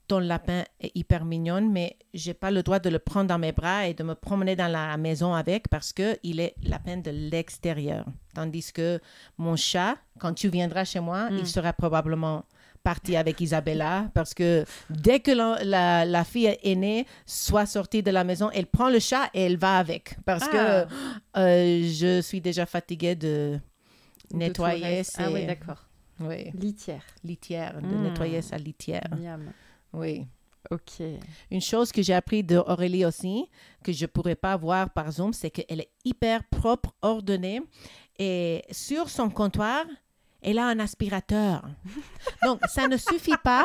Ton 0.09 0.19
lapin 0.19 0.65
est 0.81 0.91
hyper 0.95 1.25
mignonne, 1.25 1.71
mais 1.73 1.97
j'ai 2.13 2.35
pas 2.35 2.51
le 2.51 2.63
droit 2.63 2.79
de 2.81 2.91
le 2.91 2.99
prendre 2.99 3.29
dans 3.29 3.39
mes 3.39 3.53
bras 3.53 3.87
et 3.87 3.95
de 3.95 4.03
me 4.03 4.15
promener 4.15 4.57
dans 4.57 4.69
la 4.71 4.97
maison 4.97 5.33
avec 5.33 5.69
parce 5.69 5.93
que 5.93 6.19
il 6.23 6.41
est 6.41 6.55
lapin 6.65 6.99
de 6.99 7.11
l'extérieur. 7.11 8.05
Tandis 8.35 8.73
que 8.73 9.01
mon 9.39 9.57
chat, 9.57 9.97
quand 10.19 10.35
tu 10.35 10.49
viendras 10.49 10.85
chez 10.85 11.01
moi, 11.01 11.31
Mm. 11.31 11.37
il 11.39 11.47
sera 11.47 11.73
probablement 11.73 12.45
parti 12.83 13.17
avec 13.17 13.41
Isabella 13.41 14.11
parce 14.13 14.35
que 14.35 14.65
dès 14.91 15.21
que 15.21 15.31
la, 15.31 15.63
la, 15.65 16.05
la 16.05 16.25
fille 16.25 16.59
est 16.63 16.75
née, 16.75 17.07
soit 17.25 17.65
sortie 17.65 18.03
de 18.03 18.11
la 18.11 18.25
maison, 18.25 18.51
elle 18.53 18.67
prend 18.67 18.91
le 18.91 18.99
chat 18.99 19.31
et 19.33 19.43
elle 19.45 19.57
va 19.57 19.79
avec 19.79 20.17
parce 20.27 20.45
Ah. 20.53 20.53
que 20.53 21.39
euh, 21.39 21.83
je 21.91 22.21
suis 22.21 22.41
déjà 22.41 22.67
fatiguée 22.67 23.15
de 23.15 23.59
nettoyer 24.35 24.85
reste. 24.85 25.17
Ah 25.19 25.27
ses- 25.29 25.33
oui, 25.33 25.47
d'accord. 25.47 25.85
oui, 26.21 26.51
Litière. 26.55 27.05
litière, 27.25 27.81
de 27.81 27.87
Mm. 27.87 28.03
nettoyer 28.03 28.43
sa 28.43 28.57
litière. 28.59 29.09
Miam. 29.19 29.53
Oui. 29.93 30.27
Ok. 30.71 31.03
Une 31.51 31.61
chose 31.61 31.93
que 31.93 32.03
j'ai 32.03 32.15
appris 32.15 32.43
de 32.43 32.57
Aurélie 32.57 33.05
aussi, 33.05 33.49
que 33.83 33.93
je 33.93 34.07
pourrais 34.07 34.37
pas 34.37 34.57
voir 34.57 34.91
par 34.91 35.11
Zoom, 35.11 35.33
c'est 35.33 35.51
qu'elle 35.51 35.81
est 35.81 35.91
hyper 36.05 36.45
propre, 36.45 36.95
ordonnée. 37.03 37.61
Et 38.19 38.63
sur 38.71 39.09
son 39.11 39.29
comptoir, 39.29 39.85
elle 40.41 40.59
a 40.59 40.67
un 40.67 40.79
aspirateur. 40.79 41.65
Donc, 42.45 42.61
ça 42.69 42.89
ne 42.89 42.97
suffit 42.97 43.37
pas 43.43 43.65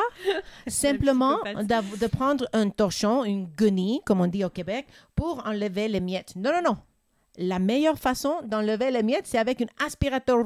simplement 0.66 1.38
de 1.44 2.06
prendre 2.06 2.48
un 2.52 2.68
torchon, 2.70 3.24
une 3.24 3.46
guenille, 3.46 4.00
comme 4.04 4.20
on 4.20 4.26
dit 4.26 4.44
au 4.44 4.50
Québec, 4.50 4.86
pour 5.14 5.46
enlever 5.46 5.88
les 5.88 6.00
miettes. 6.00 6.34
Non, 6.36 6.50
non, 6.52 6.62
non. 6.70 6.76
La 7.36 7.58
meilleure 7.58 7.98
façon 7.98 8.42
d'enlever 8.44 8.90
les 8.90 9.02
miettes, 9.02 9.26
c'est 9.26 9.38
avec 9.38 9.62
un 9.62 9.86
aspirateur 9.86 10.44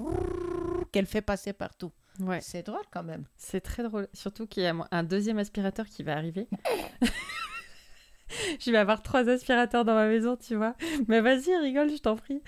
qu'elle 0.91 1.07
fait 1.07 1.23
passer 1.23 1.53
partout. 1.55 1.91
Ouais. 2.21 2.41
C'est 2.41 2.65
drôle 2.65 2.85
quand 2.93 3.03
même. 3.03 3.25
C'est 3.37 3.61
très 3.61 3.83
drôle. 3.83 4.09
Surtout 4.13 4.47
qu'il 4.47 4.63
y 4.63 4.67
a 4.67 4.75
un 4.91 5.03
deuxième 5.03 5.39
aspirateur 5.39 5.87
qui 5.87 6.03
va 6.03 6.17
arriver. 6.17 6.47
je 8.61 8.71
vais 8.71 8.79
avoir 8.79 9.03
trois 9.03 9.29
aspirateurs 9.29 9.85
dans 9.85 9.95
ma 9.95 10.07
maison, 10.07 10.37
tu 10.37 10.55
vois. 10.55 10.75
Mais 11.09 11.21
vas-y, 11.21 11.55
rigole, 11.57 11.91
je 11.91 11.97
t'en 11.97 12.17
prie. 12.17 12.43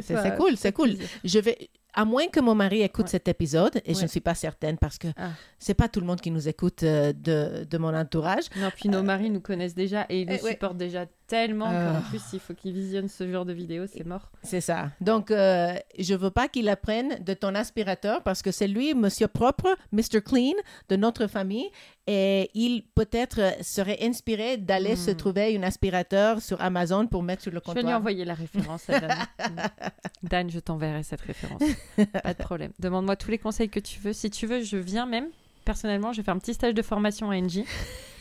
C'est 0.00 0.36
cool, 0.36 0.56
c'est 0.56 0.72
cool. 0.72 0.96
Je 1.24 1.38
vais, 1.38 1.70
à 1.94 2.04
moins 2.04 2.28
que 2.28 2.40
mon 2.40 2.54
mari 2.54 2.82
écoute 2.82 3.04
Ouais. 3.04 3.10
cet 3.10 3.28
épisode, 3.28 3.80
et 3.84 3.94
je 3.94 4.02
ne 4.02 4.06
suis 4.06 4.20
pas 4.20 4.34
certaine 4.34 4.78
parce 4.78 4.98
que 4.98 5.08
Ah. 5.16 5.30
c'est 5.58 5.74
pas 5.74 5.88
tout 5.88 6.00
le 6.00 6.06
monde 6.06 6.20
qui 6.20 6.30
nous 6.30 6.48
écoute 6.48 6.82
euh, 6.82 7.12
de, 7.12 7.64
de 7.64 7.78
mon 7.78 7.94
entourage. 7.94 8.44
Non, 8.56 8.70
puis 8.74 8.88
nos 8.88 9.02
maris 9.02 9.30
nous 9.30 9.40
connaissent 9.40 9.74
déjà 9.74 10.06
et 10.08 10.22
ils 10.22 10.26
nous 10.28 10.34
Euh, 10.34 10.42
ouais. 10.42 10.50
supportent 10.52 10.76
déjà 10.78 11.06
tellement 11.26 11.66
Ah. 11.68 12.00
qu'en 12.02 12.08
plus, 12.10 12.20
il 12.34 12.40
faut 12.40 12.52
qu'ils 12.54 12.72
visionnent 12.74 13.08
ce 13.08 13.30
genre 13.30 13.44
de 13.46 13.52
vidéo, 13.54 13.84
c'est 13.86 14.04
mort. 14.06 14.30
C'est 14.42 14.60
ça. 14.60 14.90
Donc, 15.00 15.30
euh, 15.30 15.74
je 15.98 16.14
veux 16.14 16.30
pas 16.30 16.48
qu'il 16.48 16.68
apprenne 16.68 17.18
de 17.24 17.32
ton 17.34 17.54
aspirateur 17.54 18.22
parce 18.22 18.42
que 18.42 18.50
c'est 18.50 18.68
lui, 18.68 18.94
monsieur 18.94 19.28
propre, 19.28 19.74
Mr. 19.92 20.20
Clean 20.24 20.52
de 20.88 20.96
notre 20.96 21.26
famille. 21.26 21.70
Et 22.08 22.50
il 22.54 22.82
peut-être 22.96 23.40
euh, 23.40 23.50
serait 23.62 23.98
inspiré 24.02 24.56
d'aller 24.56 24.94
Hmm. 24.94 24.96
se 24.96 25.10
trouver 25.12 25.56
un 25.56 25.62
aspirateur 25.62 26.40
sur 26.42 26.60
Amazon 26.60 27.06
pour 27.06 27.22
mettre 27.22 27.42
sur 27.42 27.52
le 27.52 27.60
Je 27.64 27.70
vais 27.70 27.74
comptoir. 27.74 27.84
lui 27.86 27.94
envoyer 27.94 28.24
la 28.24 28.34
référence 28.34 28.90
à 28.90 28.98
Dan. 29.00 29.10
Dan, 30.22 30.50
je 30.50 30.58
t'enverrai 30.58 31.02
cette 31.04 31.20
référence. 31.20 31.62
Pas 32.22 32.34
de 32.34 32.42
problème. 32.42 32.72
Demande-moi 32.78 33.16
tous 33.16 33.30
les 33.30 33.38
conseils 33.38 33.68
que 33.68 33.80
tu 33.80 34.00
veux. 34.00 34.12
Si 34.12 34.30
tu 34.30 34.46
veux, 34.46 34.62
je 34.62 34.76
viens 34.76 35.06
même. 35.06 35.28
Personnellement, 35.64 36.12
je 36.12 36.22
faire 36.22 36.34
un 36.34 36.38
petit 36.38 36.54
stage 36.54 36.74
de 36.74 36.82
formation 36.82 37.30
à 37.30 37.40
NJ. 37.40 37.60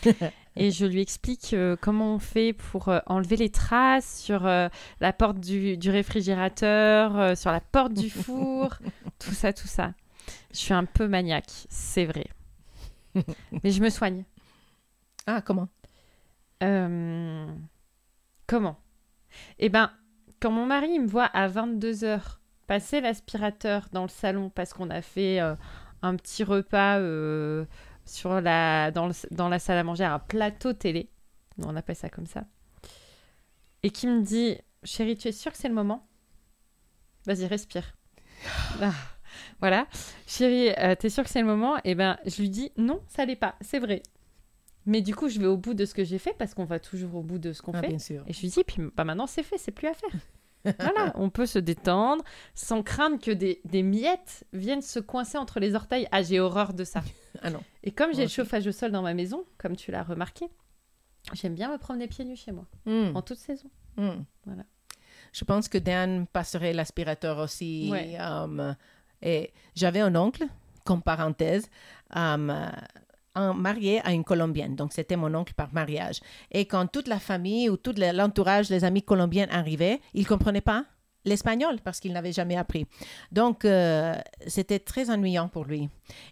et 0.56 0.72
je 0.72 0.86
lui 0.86 1.01
explique 1.01 1.53
euh, 1.53 1.75
comment 1.80 2.15
on 2.15 2.20
fait 2.20 2.53
pour 2.53 2.89
euh, 2.89 3.00
enlever 3.08 3.36
les 3.36 3.50
traces 3.50 4.22
sur 4.22 4.46
euh, 4.46 4.70
la 5.00 5.13
porte 5.13 5.39
du, 5.39 5.77
du 5.77 5.89
réfrigérateur, 5.89 7.36
sur 7.38 7.51
la 7.51 7.62
porte 7.62 7.94
du 7.94 8.10
four, 8.12 8.75
tout 9.20 9.34
ça, 9.34 9.53
tout 9.53 9.68
ça. 9.68 9.94
Je 10.51 10.58
suis 10.58 10.74
un 10.74 10.86
peu 10.86 11.08
maniaque, 11.08 11.51
c'est 11.70 12.06
vrai. 12.06 12.27
Mais 13.63 13.72
je 13.72 13.82
me 13.82 13.89
soigne. 13.89 14.24
Ah, 15.25 15.41
comment? 15.41 15.68
Comment? 18.48 18.77
Eh 19.58 19.70
ben, 19.70 19.91
quand 20.39 20.51
mon 20.51 20.65
mari 20.65 20.89
il 20.94 21.01
me 21.01 21.08
voit 21.08 21.25
à 21.25 21.48
22h 21.48 22.20
passer 22.68 23.01
l'aspirateur 23.01 23.88
dans 23.91 24.03
le 24.03 24.10
salon 24.10 24.50
parce 24.50 24.74
qu'on 24.74 24.89
a 24.89 25.01
fait 25.01 25.39
euh, 25.41 25.56
un 26.01 26.15
petit 26.15 26.44
repas 26.44 26.98
euh, 27.00 27.65
sur 28.06 28.41
la, 28.41 28.91
dans, 28.91 29.08
le- 29.08 29.13
dans 29.36 29.50
la 29.50 29.60
salle 29.60 29.77
à 29.77 29.84
manger, 29.84 30.03
un 30.06 30.20
plateau 30.20 30.74
télé, 30.74 31.10
on 31.60 31.75
appelle 31.75 31.96
ça 31.96 32.10
comme 32.10 32.25
ça, 32.25 32.46
et 33.84 33.89
qui 33.89 34.08
me 34.08 34.22
dit 34.22 34.58
Chérie, 34.84 35.18
tu 35.18 35.27
es 35.27 35.32
sûre 35.32 35.51
que 35.51 35.58
c'est 35.58 35.68
le 35.70 35.74
moment? 35.75 36.08
Vas-y, 37.25 37.46
respire. 37.46 37.96
Ah, 38.82 38.94
voilà. 39.60 39.86
Chérie, 40.27 40.72
euh, 40.80 40.96
t'es 40.96 41.10
sûre 41.10 41.24
que 41.24 41.30
c'est 41.30 41.41
le 41.41 41.46
moment? 41.48 41.77
Eh 41.84 41.94
ben, 41.96 42.18
je 42.25 42.41
lui 42.41 42.50
dis 42.50 42.72
Non, 42.77 43.01
ça 43.08 43.25
l'est 43.25 43.36
pas, 43.36 43.56
c'est 43.62 43.80
vrai. 43.80 44.01
Mais 44.88 45.01
du 45.01 45.13
coup, 45.15 45.30
je 45.30 45.39
vais 45.39 45.46
au 45.46 45.58
bout 45.58 45.74
de 45.75 45.86
ce 45.86 45.94
que 45.94 46.03
j'ai 46.03 46.18
fait 46.18 46.34
parce 46.38 46.53
qu'on 46.56 46.65
va 46.65 46.80
toujours 46.80 47.15
au 47.15 47.22
bout 47.22 47.38
de 47.38 47.53
ce 47.53 47.62
qu'on 47.62 47.74
Ah, 47.74 47.82
fait. 47.82 47.88
bien 47.89 48.00
sûr. 48.00 48.24
Et 48.27 48.34
je 48.34 48.41
lui 48.41 48.48
dis, 48.50 48.63
puis 48.63 48.82
bah, 48.96 49.03
maintenant 49.03 49.27
c'est 49.27 49.44
fait, 49.44 49.58
c'est 49.60 49.72
plus 49.72 49.88
à 49.88 49.94
faire. 49.94 50.10
Voilà, 50.80 51.12
on 51.15 51.30
peut 51.30 51.46
se 51.46 51.60
détendre 51.60 52.24
sans 52.53 52.84
craindre 52.84 53.20
que 53.20 53.32
des, 53.32 53.62
des 53.65 53.84
miettes 53.84 54.44
viennent 54.53 54.82
se 54.82 55.00
coincer 55.00 55.38
entre 55.38 55.60
les 55.60 55.75
orteils. 55.75 56.08
Ah, 56.12 56.22
j'ai 56.22 56.39
horreur 56.39 56.74
de 56.74 56.84
ça. 56.84 57.01
Ah 57.44 57.50
non. 57.50 57.62
Et 57.84 57.91
comme 57.91 58.13
j'ai 58.13 58.24
le 58.24 58.27
chauffage 58.30 58.68
au 58.68 58.72
sol 58.74 58.91
dans 58.91 59.01
ma 59.01 59.13
maison, 59.13 59.46
comme 59.58 59.75
tu 59.77 59.89
l'as 59.89 60.03
remarqué, 60.03 60.48
j'aime 61.34 61.56
bien 61.56 61.72
me 61.72 61.77
promener 61.77 62.08
pieds 62.08 62.25
nus 62.25 62.36
chez 62.36 62.51
moi, 62.51 62.65
Hmm, 62.86 63.15
en 63.15 63.22
toute 63.22 63.38
saison. 63.38 63.70
hmm. 63.98 64.24
Voilà. 64.46 64.63
Je 65.32 65.46
pense 65.46 65.70
que 65.70 65.77
Dan 65.77 66.27
passerait 66.27 66.74
l'aspirateur 66.74 67.38
aussi. 67.39 67.88
Ouais. 67.89 68.18
um, 68.20 68.75
et 69.22 69.53
j'avais 69.75 70.01
un 70.01 70.13
oncle, 70.18 70.44
comme 70.86 71.01
parenthèse, 71.01 71.70
um, 72.13 72.53
un- 73.35 73.53
marié 73.53 74.01
à 74.05 74.11
une 74.13 74.23
Colombienne. 74.23 74.75
Donc, 74.75 74.93
c'était 74.93 75.15
mon 75.15 75.33
oncle 75.35 75.53
par 75.53 75.73
mariage. 75.73 76.19
Et 76.51 76.65
quand 76.65 76.88
toute 76.88 77.07
la 77.07 77.19
famille 77.19 77.69
ou 77.69 77.77
tout 77.77 77.93
le- 77.97 78.11
l'entourage, 78.15 78.69
les 78.69 78.83
amis 78.83 79.03
colombiens 79.03 79.47
arrivaient, 79.51 80.00
ils 80.13 80.23
ne 80.23 80.27
comprenaient 80.27 80.61
pas 80.61 80.85
l'espagnol 81.25 81.79
parce 81.83 82.00
qu'il 82.00 82.13
n'avait 82.13 82.31
jamais 82.31 82.57
appris. 82.57 82.85
Donc, 83.31 83.65
euh, 83.65 84.15
c'était 84.47 84.79
très 84.79 85.09
ennuyant 85.09 85.47
pour 85.47 85.65
lui. 85.65 85.89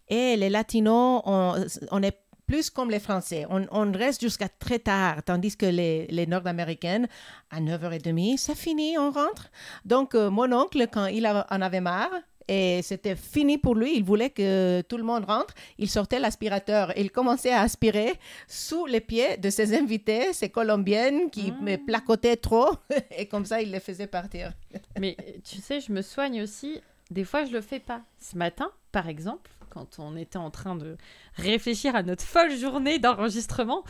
Et 0.08 0.36
les 0.36 0.50
latinos, 0.50 1.22
on, 1.25 2.03
est 2.03 2.18
plus 2.48 2.72
comme 2.72 2.89
les 2.89 3.00
Français. 3.00 3.46
On, 3.50 3.91
reste 3.91 4.22
jusqu'à 4.22 4.50
très 4.50 4.79
tard, 4.79 5.24
tandis 5.24 5.56
que 5.56 5.68
les, 5.68 6.08
les 6.08 6.25
Nord-Américaines, 6.25 7.08
à 7.51 7.62
9h30, 7.62 8.38
c'est 8.38 8.56
fini, 8.56 8.98
on 8.98 9.12
rentre. 9.12 9.51
Donc, 9.86 10.15
euh, 10.15 10.32
mon 10.32 10.51
oncle, 10.51 10.88
quand 10.91 11.06
il 11.06 11.27
en 11.27 11.62
avait 11.62 11.82
marre, 11.82 12.10
et 12.51 12.82
c'était 12.82 13.15
fini 13.15 13.60
pour 13.60 13.75
lui, 13.75 13.96
il 13.96 14.03
voulait 14.03 14.32
que 14.32 14.82
tout 14.89 14.98
le 14.98 15.03
monde 15.03 15.25
rentre, 15.25 15.53
il 15.77 15.88
sortait 15.89 16.20
l'aspirateur 16.20 16.98
et 16.98 17.01
il 17.01 17.12
commençait 17.12 17.51
à 17.51 17.62
aspirer 17.62 18.13
sous 18.48 18.88
les 18.88 19.01
pieds 19.01 19.38
de 19.38 19.50
ses 19.51 19.77
invités, 19.77 20.34
ces 20.34 20.50
Colombiennes 20.50 21.29
qui 21.29 21.53
Ah. 21.56 21.62
me 21.63 21.75
placotaient 21.77 22.38
trop, 22.38 22.72
et 23.18 23.27
comme 23.27 23.46
ça, 23.46 23.62
il 23.62 23.70
les 23.72 23.79
faisait 23.79 24.08
partir. 24.08 24.53
Mais 25.00 25.15
tu 25.44 25.58
sais, 25.58 25.79
je 25.79 25.91
me 25.91 26.01
soigne 26.01 26.41
aussi. 26.41 26.82
Des 27.12 27.24
fois, 27.24 27.46
je 27.46 27.51
le 27.51 27.62
fais 27.62 27.79
pas. 27.79 28.01
Ce 28.20 28.36
matin, 28.36 28.72
par 28.91 29.08
exemple, 29.10 29.51
quand 29.70 30.00
on 30.00 30.15
était 30.18 30.38
en 30.38 30.50
train 30.50 30.75
de 30.75 30.98
réfléchir 31.36 31.96
à 31.96 32.01
notre 32.01 32.24
folle 32.24 32.56
journée 32.56 32.98
d'enregistrement, 32.98 33.84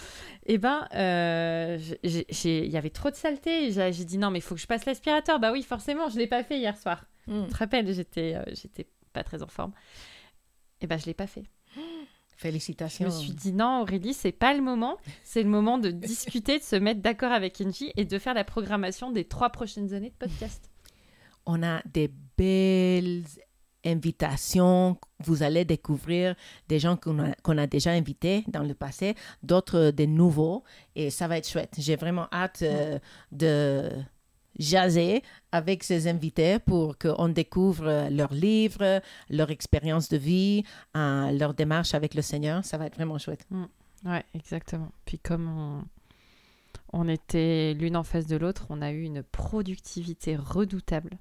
eh 0.46 0.58
ben, 0.58 0.86
euh, 0.96 1.78
il 2.04 2.68
y 2.70 2.76
avait 2.78 2.90
trop 2.90 3.10
de 3.10 3.16
saleté. 3.16 3.72
J'ai 3.72 3.94
j'ai 3.94 4.04
dit 4.06 4.18
non, 4.18 4.32
mais 4.32 4.40
il 4.40 4.42
faut 4.42 4.56
que 4.56 4.62
je 4.62 4.68
passe 4.68 4.86
l'aspirateur. 4.86 5.40
Bah 5.40 5.52
oui, 5.54 5.64
forcément, 5.64 6.10
je 6.10 6.18
l'ai 6.18 6.28
pas 6.28 6.44
fait 6.44 6.58
hier 6.58 6.78
soir. 6.78 7.06
Hmm. 7.28 7.46
Tu 7.46 7.54
te 7.54 7.58
rappelles, 7.58 7.94
j'étais, 7.94 8.36
euh, 8.36 8.44
j'étais 8.54 8.88
pas 9.14 9.24
très 9.24 9.44
en 9.44 9.48
forme. 9.48 9.72
Et 10.82 10.88
ben, 10.88 10.98
je 10.98 11.06
l'ai 11.06 11.14
pas 11.14 11.28
fait. 11.28 11.44
Je 11.76 11.82
Félicitations. 12.38 13.06
me 13.06 13.12
suis 13.12 13.32
dit 13.32 13.52
non, 13.52 13.82
Aurélie, 13.82 14.14
c'est 14.14 14.32
pas 14.32 14.54
le 14.54 14.62
moment. 14.62 14.98
C'est 15.24 15.44
le 15.44 15.50
moment 15.50 15.78
de 15.78 15.92
discuter, 15.92 16.60
de 16.60 16.64
se 16.64 16.78
mettre 16.78 17.02
d'accord 17.02 17.34
avec 17.34 17.60
Angie 17.62 17.92
et 17.98 18.06
de 18.06 18.18
faire 18.18 18.34
la 18.34 18.46
programmation 18.46 19.12
des 19.12 19.26
trois 19.26 19.50
prochaines 19.50 19.94
années 19.94 20.12
de 20.12 20.16
podcast. 20.16 20.72
on 21.46 21.64
a 21.64 21.82
des 21.86 22.10
belles 22.38 23.24
invitations. 23.86 24.98
Vous 25.24 25.44
allez 25.44 25.66
découvrir 25.66 26.36
des 26.68 26.80
gens 26.80 26.98
qu'on 26.98 27.20
a, 27.58 27.68
déjà 27.68 27.92
invités 27.92 28.44
dans 28.48 28.64
le 28.64 28.74
passé, 28.74 29.16
d'autres 29.44 29.92
des 29.92 30.08
nouveaux, 30.08 30.64
et 30.96 31.10
ça 31.10 31.28
va 31.28 31.38
être 31.38 31.48
chouette. 31.48 31.76
J'ai 31.78 31.96
vraiment 31.96 32.28
hâte 32.32 32.62
euh, 32.62 33.00
de 33.32 33.90
jaser 34.60 35.24
avec 35.52 35.84
ces 35.84 36.08
invités 36.08 36.60
pour 36.60 36.98
qu'on 36.98 37.30
découvre 37.30 38.10
leurs 38.12 38.34
livres, 38.34 39.02
leur 39.30 39.50
expérience 39.50 40.10
de 40.10 40.18
vie, 40.18 40.64
euh, 40.96 41.32
leur 41.32 41.54
démarche 41.56 41.94
avec 41.96 42.14
le 42.14 42.22
Seigneur. 42.22 42.64
Ça 42.66 42.78
va 42.78 42.86
être 42.86 42.96
vraiment 42.96 43.18
chouette. 43.18 43.48
Ouais, 44.06 44.24
exactement. 44.36 44.92
Puis 45.06 45.18
comme 45.18 45.48
on, 45.48 45.84
on 46.94 47.08
était 47.08 47.74
l'une 47.74 47.96
en 47.98 48.04
face 48.04 48.28
de 48.28 48.36
l'autre, 48.38 48.68
on 48.70 48.82
a 48.82 48.92
eu 48.92 49.04
une 49.04 49.24
productivité 49.24 50.36
redoutable. 50.36 51.18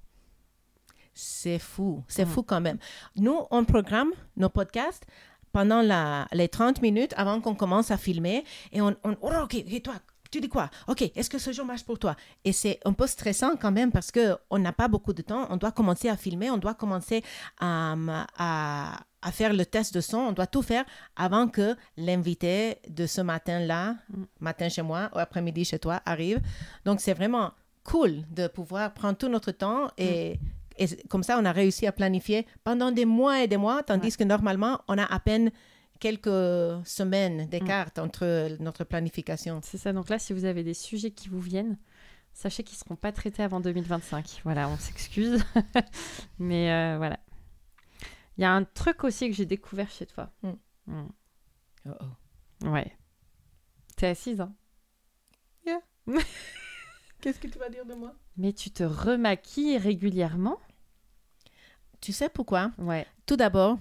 C'est 1.14 1.58
fou, 1.58 2.04
c'est 2.06 2.24
Mm. 2.24 2.28
fou 2.28 2.42
quand 2.42 2.60
même. 2.60 2.78
Nous, 3.16 3.36
on 3.50 3.64
programme 3.64 4.10
nos 4.36 4.48
podcasts 4.48 5.04
pendant 5.52 5.82
la, 5.82 6.28
les 6.32 6.48
30 6.48 6.80
minutes 6.82 7.12
avant 7.16 7.40
qu'on 7.40 7.54
commence 7.56 7.90
à 7.90 7.96
filmer 7.96 8.44
et 8.72 8.80
on, 8.80 8.94
on 9.02 9.16
oh, 9.22 9.32
ok, 9.42 9.54
et 9.54 9.80
toi, 9.80 9.94
tu 10.30 10.40
dis 10.40 10.48
quoi? 10.48 10.70
Ok, 10.86 11.02
est-ce 11.14 11.30
que 11.30 11.38
ce 11.38 11.52
jour 11.52 11.64
marche 11.64 11.84
pour 11.84 11.98
toi? 11.98 12.14
Et 12.44 12.52
c'est 12.52 12.78
un 12.84 12.92
peu 12.92 13.06
stressant 13.06 13.56
quand 13.56 13.72
même 13.72 13.90
parce 13.92 14.10
qu'on 14.10 14.58
n'a 14.58 14.72
pas 14.72 14.88
beaucoup 14.88 15.12
de 15.12 15.22
temps. 15.22 15.46
On 15.50 15.56
doit 15.56 15.72
commencer 15.72 16.08
à 16.08 16.16
filmer, 16.16 16.50
on 16.50 16.58
doit 16.58 16.74
commencer 16.74 17.22
à, 17.58 17.94
à, 18.36 19.00
à 19.22 19.32
faire 19.32 19.52
le 19.52 19.64
test 19.66 19.94
de 19.94 20.00
son, 20.00 20.18
on 20.18 20.32
doit 20.32 20.46
tout 20.46 20.62
faire 20.62 20.84
avant 21.16 21.48
que 21.48 21.76
l'invité 21.96 22.78
de 22.88 23.06
ce 23.06 23.20
matin-là, 23.20 23.96
Mm. 24.10 24.22
matin 24.40 24.68
chez 24.68 24.82
moi 24.82 25.10
ou 25.14 25.18
après-midi 25.18 25.64
chez 25.64 25.78
toi, 25.78 26.00
arrive. 26.04 26.40
Donc 26.84 27.00
c'est 27.00 27.14
vraiment 27.14 27.52
cool 27.84 28.22
de 28.30 28.46
pouvoir 28.48 28.92
prendre 28.94 29.16
tout 29.16 29.28
notre 29.28 29.50
temps 29.50 29.88
et, 29.96 30.38
comme 31.08 31.22
ça, 31.24 31.38
on 31.40 31.44
a 31.44 31.52
réussi 31.52 31.86
à 31.86 31.92
planifier 31.92 32.46
pendant 32.62 32.92
des 32.92 33.04
mois 33.04 33.42
et 33.42 33.48
des 33.48 33.56
mois, 33.56 33.82
tandis 33.82 34.16
que 34.16 34.24
normalement, 34.24 34.80
on 34.88 34.96
a 34.98 35.04
à 35.04 35.18
peine 35.18 35.50
quelques 35.98 36.86
semaines 36.86 37.48
d'écart 37.48 37.90
entre 37.98 38.56
notre 38.60 38.84
planification. 38.84 39.60
C'est 39.62 39.78
ça. 39.78 39.92
Donc 39.92 40.08
là, 40.08 40.18
si 40.18 40.32
vous 40.32 40.44
avez 40.44 40.62
des 40.62 40.74
sujets 40.74 41.10
qui 41.10 41.28
vous 41.28 41.40
viennent, 41.40 41.78
sachez 42.32 42.62
qu'ils 42.62 42.76
ne 42.76 42.84
seront 42.84 42.96
pas 42.96 43.12
traités 43.12 43.42
avant 43.42 43.60
2025. 43.60 44.42
Voilà, 44.44 44.68
on 44.68 44.76
s'excuse. 44.76 45.44
Mais 46.38 46.72
euh, 46.72 46.96
voilà. 46.98 47.18
Il 48.36 48.42
y 48.42 48.44
a 48.44 48.52
un 48.52 48.64
truc 48.64 49.04
aussi 49.04 49.28
que 49.28 49.34
j'ai 49.34 49.46
découvert 49.46 49.90
chez 49.90 50.06
toi. 50.06 50.30
Mm. 50.42 50.50
Mm. 50.86 51.08
Oh, 51.86 51.90
oh. 52.00 52.68
Ouais. 52.68 52.96
T'es 53.96 54.06
assise, 54.06 54.40
hein 54.40 54.54
Qu'est-ce 57.20 57.40
que 57.40 57.48
tu 57.48 57.58
vas 57.58 57.68
dire 57.68 57.84
de 57.84 57.94
moi? 57.94 58.14
Mais 58.36 58.52
tu 58.52 58.70
te 58.70 58.82
remaquilles 58.82 59.76
régulièrement 59.76 60.58
Tu 62.00 62.12
sais 62.12 62.28
pourquoi? 62.28 62.70
Ouais. 62.78 63.06
Tout 63.26 63.36
d'abord, 63.36 63.78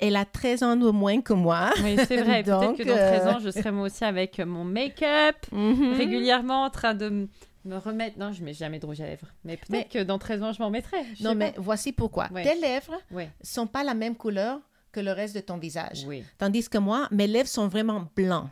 elle 0.00 0.16
a 0.16 0.24
13 0.24 0.62
ans 0.62 0.76
de 0.76 0.90
moins 0.90 1.20
que 1.20 1.32
moi. 1.32 1.70
Oui, 1.82 1.96
c'est 2.06 2.22
vrai. 2.22 2.42
Peut-être 2.44 2.60
Donc, 2.60 2.76
que 2.78 2.82
dans 2.82 2.90
euh, 2.96 3.18
13 3.18 3.26
ans, 3.28 3.38
je 3.40 3.50
serai 3.50 3.70
moi 3.70 3.86
aussi 3.86 4.04
avec 4.04 4.38
mon 4.40 4.64
make-up, 4.64 5.36
Mhm. 5.52 5.94
régulièrement 5.96 6.64
en 6.64 6.70
train 6.70 6.94
de 6.94 7.28
me 7.64 7.76
remettre. 7.78 8.18
Non, 8.18 8.30
je 8.32 8.42
mets 8.44 8.52
jamais 8.52 8.78
de 8.78 8.84
rouge 8.86 9.00
à 9.00 9.06
lèvres. 9.06 9.26
Mais 9.44 9.56
peut-être 9.56 9.88
que 9.88 10.02
dans 10.02 10.18
13 10.18 10.42
ans, 10.42 10.52
je 10.52 10.60
m'en 10.62 10.70
mettrai. 10.70 10.98
Je 11.18 11.24
Non, 11.24 11.34
mais 11.34 11.52
pas. 11.52 11.60
voici 11.60 11.92
pourquoi. 11.92 12.28
Ouais. 12.32 12.42
Tes 12.42 12.60
lèvres 12.60 12.94
Ouais. 13.10 13.30
sont 13.42 13.66
pas 13.66 13.82
la 13.84 13.94
même 13.94 14.16
couleur 14.16 14.60
que 14.92 15.00
le 15.00 15.12
reste 15.12 15.34
de 15.34 15.40
ton 15.40 15.56
visage. 15.56 16.04
Oui. 16.06 16.22
Tandis 16.38 16.68
que 16.68 16.78
moi, 16.78 17.08
mes 17.10 17.26
lèvres 17.26 17.48
sont 17.48 17.66
vraiment 17.68 18.06
blancs. 18.14 18.48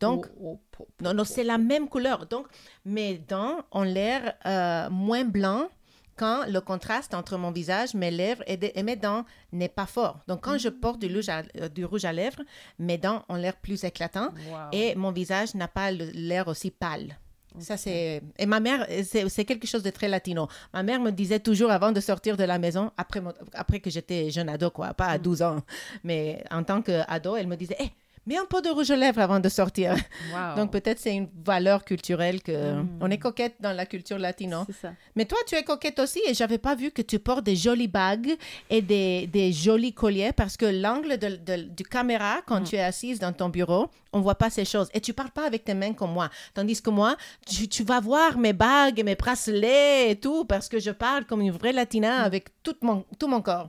Donc, 0.00 0.26
Oh, 0.38 0.60
oh, 0.78 0.80
oh, 0.80 0.86
non, 1.00 1.14
non, 1.14 1.24
c'est 1.24 1.42
la 1.44 1.56
même 1.56 1.88
couleur. 1.88 2.26
Donc, 2.26 2.46
mes 2.84 3.16
dents 3.16 3.56
ont 3.72 3.82
l'air 3.82 4.34
euh, 4.44 4.90
moins 4.90 5.24
blancs 5.24 5.68
quand 6.16 6.46
le 6.48 6.60
contraste 6.60 7.12
entre 7.14 7.36
mon 7.36 7.50
visage, 7.50 7.94
mes 7.94 8.10
lèvres 8.10 8.42
et, 8.46 8.56
de- 8.56 8.70
et 8.74 8.82
mes 8.82 8.96
dents 8.96 9.24
n'est 9.52 9.68
pas 9.68 9.86
fort. 9.86 10.20
Donc, 10.28 10.40
quand 10.42 10.58
je 10.58 10.68
porte 10.70 10.98
du 11.00 11.14
rouge, 11.14 11.28
à, 11.28 11.42
euh, 11.60 11.68
du 11.68 11.84
rouge 11.84 12.04
à 12.04 12.12
lèvres, 12.12 12.40
mes 12.78 12.98
dents 12.98 13.22
ont 13.28 13.36
l'air 13.36 13.56
plus 13.56 13.84
éclatants 13.84 14.30
Wow. 14.50 14.56
et 14.72 14.94
mon 14.94 15.12
visage 15.12 15.54
n'a 15.54 15.68
pas 15.68 15.90
l'air 15.90 16.48
aussi 16.48 16.70
pâle. 16.70 17.16
Ça, 17.58 17.78
c'est... 17.78 18.22
Et 18.38 18.44
ma 18.44 18.60
mère, 18.60 18.86
c'est 19.04 19.44
quelque 19.46 19.66
chose 19.66 19.82
de 19.82 19.88
très 19.88 20.08
latino. 20.08 20.46
Ma 20.74 20.82
mère 20.82 21.00
me 21.00 21.10
disait 21.10 21.40
toujours 21.40 21.70
avant 21.70 21.90
de 21.90 22.00
sortir 22.00 22.36
de 22.36 22.44
la 22.44 22.58
maison, 22.58 22.90
après, 22.98 23.22
mon- 23.22 23.32
après 23.54 23.80
que 23.80 23.88
j'étais 23.88 24.30
jeune 24.30 24.50
ado, 24.50 24.70
quoi, 24.70 24.92
pas 24.92 25.06
à 25.06 25.16
12 25.18 25.40
ans, 25.40 25.60
mais 26.04 26.44
en 26.50 26.62
tant 26.64 26.82
qu'ado, 26.82 27.34
elle 27.36 27.46
me 27.46 27.56
disait, 27.56 27.76
hé, 27.78 27.92
mets 28.26 28.36
un 28.36 28.44
peu 28.44 28.60
de 28.62 28.68
rouge 28.68 28.90
à 28.90 28.96
lèvres 28.96 29.20
avant 29.20 29.40
de 29.40 29.48
sortir. 29.48 29.94
Wow. 30.34 30.56
Donc 30.56 30.72
peut-être 30.72 30.98
c'est 30.98 31.14
une 31.14 31.28
valeur 31.44 31.84
culturelle 31.84 32.42
que 32.42 32.56
Mm. 32.72 32.98
on 33.00 33.10
est 33.10 33.18
coquette 33.18 33.54
dans 33.60 33.72
la 33.72 33.86
culture 33.86 34.18
latino. 34.18 34.64
Ça. 34.82 34.92
Mais 35.14 35.24
toi, 35.24 35.38
tu 35.46 35.54
es 35.54 35.62
coquette 35.62 35.98
aussi 35.98 36.20
et 36.28 36.34
j'avais 36.34 36.58
pas 36.58 36.74
vu 36.74 36.90
que 36.90 37.02
tu 37.02 37.18
portes 37.18 37.44
des 37.44 37.56
jolies 37.56 37.88
bagues 37.88 38.34
et 38.70 38.82
des, 38.82 39.26
des 39.26 39.52
jolis 39.52 39.92
colliers 39.92 40.32
parce 40.32 40.56
que 40.56 40.66
l'angle 40.66 41.18
de, 41.18 41.36
de- 41.36 41.62
du 41.62 41.84
caméra, 41.84 42.40
quand 42.46 42.60
Mm. 42.60 42.64
tu 42.64 42.76
es 42.76 42.80
assise 42.82 43.18
dans 43.18 43.32
ton 43.32 43.48
bureau, 43.48 43.88
on 44.12 44.20
voit 44.20 44.34
pas 44.36 44.50
ces 44.50 44.64
choses. 44.64 44.88
Et 44.94 45.00
tu 45.00 45.12
parles 45.12 45.30
pas 45.30 45.46
avec 45.46 45.64
tes 45.64 45.74
mains 45.74 45.92
comme 45.92 46.12
moi. 46.12 46.30
Tandis 46.54 46.80
que 46.80 46.90
moi, 46.90 47.16
tu, 47.46 47.68
tu 47.68 47.84
vas 47.84 48.00
voir 48.00 48.38
mes 48.38 48.52
bagues 48.54 48.98
et 48.98 49.02
mes 49.02 49.14
bracelets 49.14 50.10
et 50.10 50.16
tout 50.16 50.44
parce 50.44 50.68
que 50.68 50.78
je 50.78 50.90
parle 50.90 51.24
comme 51.26 51.40
une 51.42 51.50
vraie 51.52 51.72
latina 51.72 52.22
avec 52.22 52.48
tout 52.62 52.76
mon, 52.82 53.04
tout 53.18 53.28
mon 53.28 53.42
corps. 53.42 53.68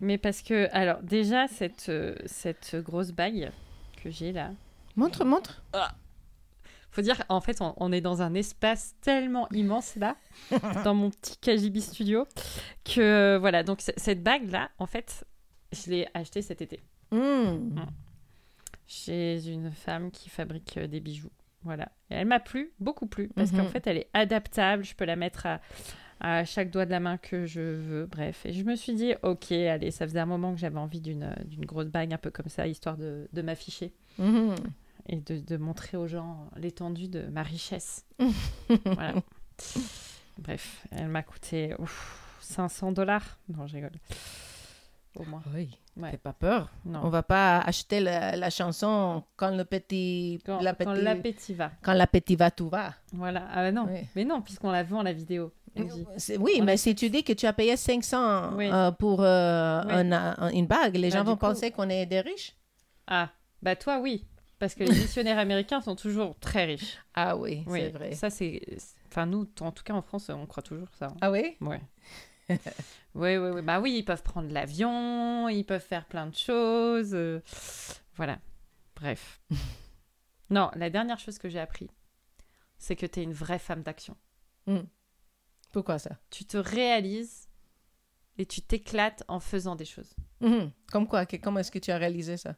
Mais 0.00 0.18
parce 0.18 0.42
que, 0.42 0.68
alors, 0.72 1.02
déjà, 1.02 1.48
cette, 1.48 1.88
euh, 1.88 2.14
cette 2.26 2.76
grosse 2.76 3.10
bague 3.12 3.50
que 4.02 4.10
j'ai 4.10 4.32
là, 4.32 4.50
Montre, 4.96 5.24
montre. 5.24 5.64
faut 6.90 7.02
dire, 7.02 7.20
en 7.28 7.40
fait, 7.40 7.60
on, 7.60 7.74
on 7.78 7.90
est 7.90 8.00
dans 8.00 8.22
un 8.22 8.34
espace 8.34 8.94
tellement 9.00 9.48
immense 9.50 9.96
là, 9.96 10.16
dans 10.84 10.94
mon 10.94 11.10
petit 11.10 11.36
KGB 11.38 11.80
studio, 11.80 12.26
que 12.84 13.36
voilà, 13.40 13.64
donc 13.64 13.80
cette 13.80 14.22
bague 14.22 14.48
là, 14.50 14.70
en 14.78 14.86
fait, 14.86 15.24
je 15.72 15.90
l'ai 15.90 16.08
achetée 16.14 16.42
cet 16.42 16.62
été 16.62 16.82
Mm. 17.10 17.76
chez 18.86 19.48
une 19.48 19.70
femme 19.70 20.10
qui 20.10 20.28
fabrique 20.28 20.76
euh, 20.78 20.86
des 20.86 21.00
bijoux. 21.00 21.30
Voilà. 21.62 21.90
Et 22.10 22.14
elle 22.14 22.26
m'a 22.26 22.40
plu, 22.40 22.72
beaucoup 22.78 23.06
plu, 23.06 23.28
parce 23.34 23.50
qu'en 23.50 23.64
fait, 23.66 23.86
elle 23.86 23.96
est 23.98 24.10
adaptable, 24.12 24.84
je 24.84 24.94
peux 24.94 25.04
la 25.06 25.16
mettre 25.16 25.46
à, 25.46 25.60
à 26.26 26.44
chaque 26.46 26.70
doigt 26.70 26.86
de 26.86 26.90
la 26.90 27.00
main 27.00 27.18
que 27.18 27.44
je 27.44 27.60
veux, 27.60 28.06
bref. 28.06 28.46
Et 28.46 28.52
je 28.54 28.64
me 28.64 28.76
suis 28.76 28.94
dit, 28.94 29.12
ok, 29.22 29.52
allez, 29.52 29.90
ça 29.90 30.06
faisait 30.06 30.20
un 30.20 30.26
moment 30.26 30.54
que 30.54 30.58
j'avais 30.58 30.78
envie 30.78 31.02
d'une 31.02 31.34
d'une 31.44 31.66
grosse 31.66 31.88
bague 31.88 32.14
un 32.14 32.18
peu 32.18 32.30
comme 32.30 32.48
ça, 32.48 32.66
histoire 32.66 32.96
de, 32.96 33.28
de 33.32 33.42
m'afficher. 33.42 33.92
Mhm. 34.18 34.54
et 35.06 35.16
de, 35.16 35.38
de 35.38 35.56
montrer 35.58 35.96
aux 35.98 36.06
gens 36.06 36.48
l'étendue 36.56 37.08
de 37.08 37.22
ma 37.26 37.42
richesse. 37.42 38.06
voilà. 38.86 39.14
Bref, 40.38 40.86
elle 40.92 41.08
m'a 41.08 41.22
coûté 41.22 41.74
ouf, 41.78 42.38
500 42.40 42.92
dollars. 42.92 43.38
Non, 43.48 43.66
je 43.66 43.74
rigole. 43.74 43.92
Au 45.16 45.24
moins. 45.24 45.42
Oui. 45.54 45.78
Ouais. 45.96 46.10
Fais 46.10 46.16
pas 46.16 46.32
peur. 46.32 46.70
Non. 46.84 47.00
On 47.04 47.08
va 47.08 47.22
pas 47.22 47.60
acheter 47.60 48.00
la, 48.00 48.34
la 48.34 48.50
chanson 48.50 49.22
quand 49.36 49.54
le 49.54 49.64
petit, 49.64 50.40
Quand, 50.44 50.60
l'appétit 50.60 51.54
va. 51.54 51.70
quand 51.82 51.92
l'appétit 51.92 52.34
va, 52.34 52.50
tout 52.50 52.68
va. 52.68 52.94
Voilà. 53.12 53.46
Ah 53.52 53.56
bah 53.62 53.72
non. 53.72 53.86
Oui. 53.88 54.00
Mais 54.16 54.24
non, 54.24 54.40
puisqu'on 54.42 54.70
la 54.72 54.82
vend 54.82 55.02
la 55.02 55.12
vidéo. 55.12 55.52
Oui, 56.38 56.60
mais 56.62 56.76
si 56.76 56.94
tu 56.94 57.10
dis 57.10 57.24
que 57.24 57.32
tu 57.32 57.46
as 57.46 57.52
payé 57.52 57.76
500 57.76 58.54
Oui. 58.56 58.68
euh, 58.72 58.90
pour 58.92 59.22
euh, 59.22 59.82
Oui. 59.86 59.92
un- 59.92 60.12
un- 60.38 60.50
une 60.50 60.66
bague, 60.66 60.96
les 60.96 61.10
Bah, 61.10 61.18
gens 61.18 61.24
vont 61.24 61.32
coup- 61.32 61.40
penser 61.40 61.70
qu'on 61.70 61.88
est 61.88 62.06
des 62.06 62.20
riches. 62.20 62.54
Ah, 63.06 63.30
bah 63.62 63.76
toi, 63.76 63.98
oui. 64.00 64.24
Parce 64.58 64.74
que 64.74 64.84
les 64.84 64.90
missionnaires 64.90 65.38
américains 65.38 65.80
sont 65.80 65.96
toujours 65.96 66.38
très 66.38 66.64
riches. 66.64 66.98
Ah 67.14 67.36
oui, 67.36 67.64
Oui, 67.66 67.80
c'est 67.80 67.90
vrai. 67.90 68.12
Ça, 68.12 68.30
c'est. 68.30 68.60
Enfin, 69.08 69.26
nous, 69.26 69.48
en 69.60 69.72
tout 69.72 69.82
cas 69.84 69.94
en 69.94 70.02
France, 70.02 70.28
on 70.30 70.46
croit 70.46 70.62
toujours 70.62 70.88
ça. 70.98 71.06
hein. 71.06 71.16
Ah 71.20 71.30
oui? 71.30 71.56
Ouais. 71.60 71.80
oui, 73.14 73.36
oui, 73.36 73.50
oui. 73.54 73.62
Bah 73.62 73.80
oui, 73.80 73.96
ils 73.98 74.04
peuvent 74.04 74.22
prendre 74.22 74.52
l'avion, 74.52 75.48
ils 75.48 75.64
peuvent 75.64 75.80
faire 75.84 76.04
plein 76.04 76.26
de 76.26 76.34
choses. 76.34 77.14
euh, 77.14 77.40
Voilà. 78.16 78.38
Bref. 78.96 79.40
non, 80.50 80.70
la 80.76 80.90
dernière 80.90 81.18
chose 81.18 81.38
que 81.38 81.48
j'ai 81.48 81.58
appris, 81.60 81.90
c'est 82.78 82.96
que 82.96 83.06
tu 83.06 83.20
es 83.20 83.22
une 83.22 83.32
vraie 83.32 83.58
femme 83.58 83.82
d'action. 83.82 84.16
Pourquoi 85.74 85.98
ça? 85.98 86.10
Tu 86.30 86.44
te 86.44 86.56
réalises 86.56 87.48
et 88.38 88.46
tu 88.46 88.62
t'éclates 88.62 89.24
en 89.28 89.40
faisant 89.40 89.74
des 89.74 89.84
choses. 89.84 90.14
Mhm. 90.40 90.70
Comme 90.92 91.06
quoi? 91.08 91.26
Que- 91.26 91.36
comment 91.36 91.58
est-ce 91.58 91.72
que 91.72 91.80
tu 91.80 91.90
as 91.90 91.98
réalisé 91.98 92.36
ça? 92.36 92.54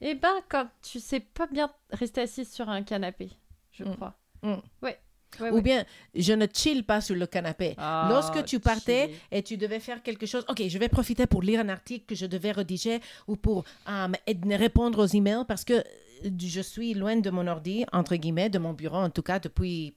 Eh 0.00 0.14
ben, 0.16 0.34
quand 0.48 0.66
tu 0.82 0.98
sais 0.98 1.20
pas 1.20 1.46
bien 1.46 1.70
rester 1.92 2.22
assise 2.22 2.52
sur 2.52 2.68
un 2.68 2.82
canapé, 2.82 3.30
je 3.70 3.84
Mm. 3.84 3.94
crois. 3.94 4.14
Mm. 4.42 4.54
Ouais. 4.82 4.98
Ouais, 5.40 5.50
Ou 5.50 5.54
ouais. 5.54 5.62
bien, 5.62 5.84
je 6.14 6.32
ne 6.34 6.46
chill 6.52 6.84
pas 6.84 7.00
sur 7.00 7.14
le 7.14 7.26
canapé. 7.26 7.74
Ah, 7.78 8.08
Lorsque 8.10 8.44
tu 8.44 8.58
partais 8.60 9.12
et 9.30 9.42
tu 9.44 9.56
devais 9.56 9.80
faire 9.80 10.02
quelque 10.02 10.26
chose, 10.26 10.44
ok, 10.48 10.62
je 10.68 10.78
vais 10.78 10.88
profiter 10.90 11.26
pour 11.28 11.40
lire 11.42 11.60
un 11.60 11.68
article 11.70 12.04
que 12.06 12.14
je 12.16 12.26
devais 12.26 12.50
rédiger 12.52 13.00
ou 13.28 13.36
pour 13.36 13.64
euh, 13.88 14.08
répondre 14.50 14.98
aux 15.02 15.06
emails 15.06 15.44
parce 15.48 15.64
que 15.64 15.74
euh, 15.74 16.30
je 16.38 16.60
suis 16.60 16.92
loin 16.94 17.16
de 17.16 17.30
mon 17.30 17.46
ordi, 17.46 17.86
entre 17.92 18.16
guillemets, 18.16 18.50
de 18.50 18.58
mon 18.58 18.74
bureau, 18.74 18.98
en 18.98 19.08
tout 19.10 19.22
cas 19.22 19.38
depuis 19.38 19.94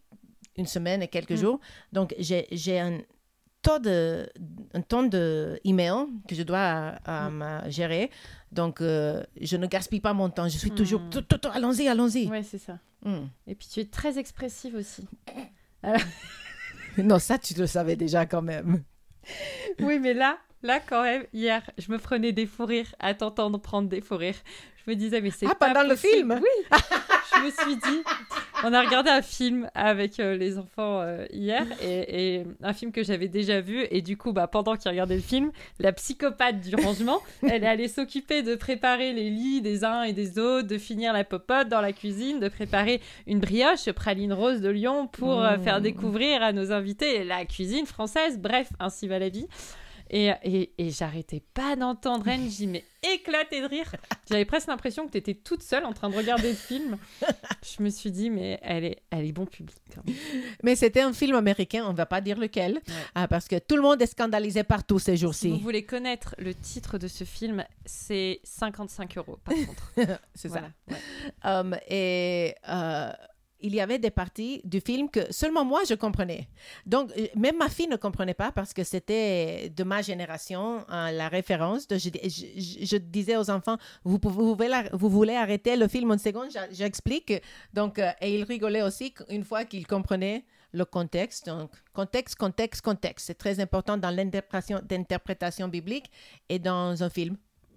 une 0.58 0.66
semaine 0.68 1.02
et 1.04 1.08
quelques 1.08 1.32
Mm. 1.32 1.38
jours. 1.38 1.60
Donc, 1.94 2.14
j'ai 2.20 2.80
un 2.80 3.00
tas 3.62 3.80
de 3.80 4.30
un 4.74 4.82
ton 4.82 5.04
de 5.04 5.60
emails 5.64 6.06
que 6.28 6.36
je 6.36 6.44
dois 6.44 6.96
euh, 7.08 7.30
me 7.30 7.70
gérer. 7.70 8.12
Donc, 8.52 8.80
euh, 8.82 9.24
je 9.42 9.58
ne 9.58 9.66
gaspille 9.68 10.02
pas 10.02 10.14
mon 10.14 10.30
temps. 10.30 10.48
Je 10.48 10.58
suis 10.58 10.72
toujours, 10.72 11.02
Mm. 11.02 11.50
allons-y, 11.54 11.88
allons-y. 11.88 12.28
Ouais, 12.30 12.44
c'est 12.44 12.60
ça. 12.60 12.80
Mm. 13.04 13.26
Et 13.48 13.56
puis 13.56 13.68
tu 13.72 13.80
es 13.80 13.86
très 13.86 14.18
expressive 14.18 14.76
aussi. 14.76 15.08
Non, 16.98 17.20
ça, 17.20 17.38
tu 17.38 17.54
le 17.56 17.68
savais 17.68 17.96
déjà 17.98 18.26
quand 18.26 18.42
même. 18.42 18.84
Oui, 19.82 20.00
mais 20.00 20.14
là, 20.14 20.38
là 20.64 20.80
quand 20.80 21.04
même, 21.04 21.26
hier, 21.34 21.62
je 21.78 21.92
me 21.92 21.98
prenais 21.98 22.32
des 22.32 22.46
fous 22.46 22.66
rires 22.66 22.96
à 23.00 23.14
t'entendre 23.14 23.58
prendre 23.60 23.90
des 23.90 24.00
fous 24.02 24.16
rires. 24.18 24.42
Je 24.86 24.92
me 24.92 24.96
disais, 24.96 25.22
mais 25.22 25.32
c'est 25.32 25.48
Ah, 25.50 25.56
pas 25.56 25.74
pendant 25.74 25.90
le 25.90 25.96
film 25.96 26.40
Oui. 26.42 26.78
je 27.36 27.42
me 27.46 27.50
suis 27.52 27.76
dit, 27.76 28.04
on 28.64 28.72
a 28.74 28.82
regardé 28.82 29.10
un 29.10 29.22
film 29.24 29.70
avec 29.74 30.20
euh, 30.20 30.38
les 30.38 30.58
enfants 30.60 31.02
euh, 31.02 31.26
hier 31.34 31.66
et, 31.82 32.36
et 32.38 32.44
un 32.62 32.74
film 32.74 32.92
que 32.92 33.04
j'avais 33.04 33.28
déjà 33.28 33.62
vu 33.62 33.86
et 33.90 34.02
du 34.02 34.16
coup, 34.16 34.32
bah, 34.32 34.48
pendant 34.48 34.76
qu'ils 34.76 34.92
regardaient 34.92 35.16
le 35.16 35.22
film, 35.22 35.52
la 35.80 35.92
psychopathe 35.92 36.62
du 36.62 36.76
rangement, 36.76 37.22
elle 37.50 37.64
est 37.64 37.68
allée 37.68 37.88
s'occuper 37.88 38.44
de 38.44 38.56
préparer 38.56 39.12
les 39.14 39.30
lits 39.30 39.62
des 39.62 39.84
uns 39.84 40.04
et 40.04 40.14
des 40.14 40.38
autres, 40.40 40.68
de 40.68 40.78
finir 40.78 41.14
la 41.14 41.24
popote 41.24 41.68
dans 41.68 41.82
la 41.82 41.92
cuisine, 41.92 42.40
de 42.40 42.48
préparer 42.48 43.02
une 43.28 43.40
brioche 43.40 43.90
praline 43.92 44.34
rose 44.34 44.62
de 44.62 44.70
Lyon 44.70 45.08
pour 45.08 45.42
euh, 45.42 45.58
Mmh. 45.58 45.64
faire 45.64 45.82
découvrir 45.82 46.44
à 46.44 46.52
nos 46.54 46.72
invités 46.72 47.24
la 47.24 47.46
cuisine 47.46 47.86
française. 47.86 48.38
Bref, 48.40 48.68
ainsi 48.80 49.08
va 49.08 49.20
la 49.20 49.30
vie. 49.30 49.48
Et, 50.10 50.32
et, 50.44 50.72
et 50.78 50.92
j'arrêtais 50.92 51.42
pas 51.54 51.76
d'entendre 51.76 52.26
j'y 52.48 52.68
mais 52.68 52.84
éclaté 53.14 53.62
de 53.62 53.66
rire. 53.68 53.92
J'avais 54.30 54.46
presque 54.46 54.68
l'impression 54.68 55.06
que 55.08 55.12
tu 55.12 55.18
étais 55.18 55.34
toute 55.34 55.62
seule 55.64 55.84
en 55.86 55.94
train 55.94 56.10
de 56.10 56.16
regarder 56.16 56.50
le 56.50 56.56
film. 56.56 56.98
Je 57.78 57.84
me 57.84 57.90
suis 57.90 58.12
dit, 58.12 58.30
mais 58.30 58.60
elle 58.62 58.84
est, 58.86 59.02
elle 59.12 59.26
est 59.26 59.32
bon 59.32 59.46
public. 59.46 59.78
hein. 59.98 60.02
Mais 60.64 60.76
c'était 60.76 61.02
un 61.02 61.14
film 61.14 61.36
américain, 61.36 61.84
on 61.88 61.92
ne 61.92 61.98
va 61.98 62.06
pas 62.06 62.22
dire 62.22 62.38
lequel, 62.40 62.82
ah, 63.16 63.28
parce 63.28 63.48
que 63.48 63.58
tout 63.60 63.76
le 63.76 63.82
monde 63.82 64.02
est 64.02 64.08
scandalisé 64.08 64.64
partout 64.64 64.98
ces 65.00 65.14
Si 65.16 65.22
jours-ci. 65.22 65.50
vous 65.50 65.58
voulez 65.60 65.86
connaître 65.86 66.36
le 66.40 66.54
titre 66.56 66.98
de 66.98 67.08
ce 67.08 67.24
film, 67.24 67.64
c'est 67.86 68.40
55 68.44 69.18
euros 69.18 69.38
par 69.44 69.54
contre. 69.56 69.92
C'est 70.36 70.48
Voilà, 70.50 70.70
ouais. 70.90 70.98
ça. 71.44 71.60
Um, 71.62 71.76
et 71.90 72.56
euh, 72.70 73.12
il 73.66 73.74
y 73.74 73.82
avait 73.82 73.98
des 73.98 74.12
parties 74.12 74.62
du 74.64 74.80
film 74.80 75.10
que 75.10 75.32
seulement 75.32 75.66
moi 75.66 75.82
je 75.90 75.96
comprenais. 75.96 76.48
Donc, 76.86 77.12
euh, 77.18 77.28
même 77.36 77.58
ma 77.58 77.68
fille 77.68 77.88
ne 77.88 77.96
comprenait 77.96 78.36
pas 78.36 78.52
parce 78.52 78.74
que 78.74 78.84
c'était 78.84 79.70
de 79.76 79.84
ma 79.84 80.04
génération 80.04 80.86
euh, 80.92 81.12
la 81.12 81.30
référence. 81.30 81.88
Je, 81.90 82.98
disais 82.98 83.38
aux 83.38 83.50
enfants, 83.50 83.78
vous, 84.04 84.20
pouvez- 84.20 84.90
vous, 84.94 85.10
voulez, 85.10 85.36
arrêter 85.36 85.76
le 85.76 85.88
film 85.88 86.12
une 86.12 86.20
seconde, 86.20 86.50
j'explique. 86.72 87.34
Donc, 87.74 87.98
euh, 87.98 88.12
et 88.22 88.36
ils 88.36 88.44
rigolaient 88.44 88.84
aussi 88.84 89.14
une 89.30 89.44
fois 89.44 89.66
qu'ils 89.66 89.88
comprenaient 89.88 90.46
le 90.72 90.86
contexte. 90.86 91.48
Donc, 91.48 91.72
contexte, 91.94 92.36
contexte, 92.36 92.82
contexte. 92.84 93.26
C'est 93.28 93.38
très 93.46 93.60
important 93.60 93.98
dans 93.98 94.12
l'interprétation 94.12 95.68
biblique 95.68 96.12
et 96.50 96.60
dans 96.60 97.02
un 97.02 97.10
film. 97.10 97.36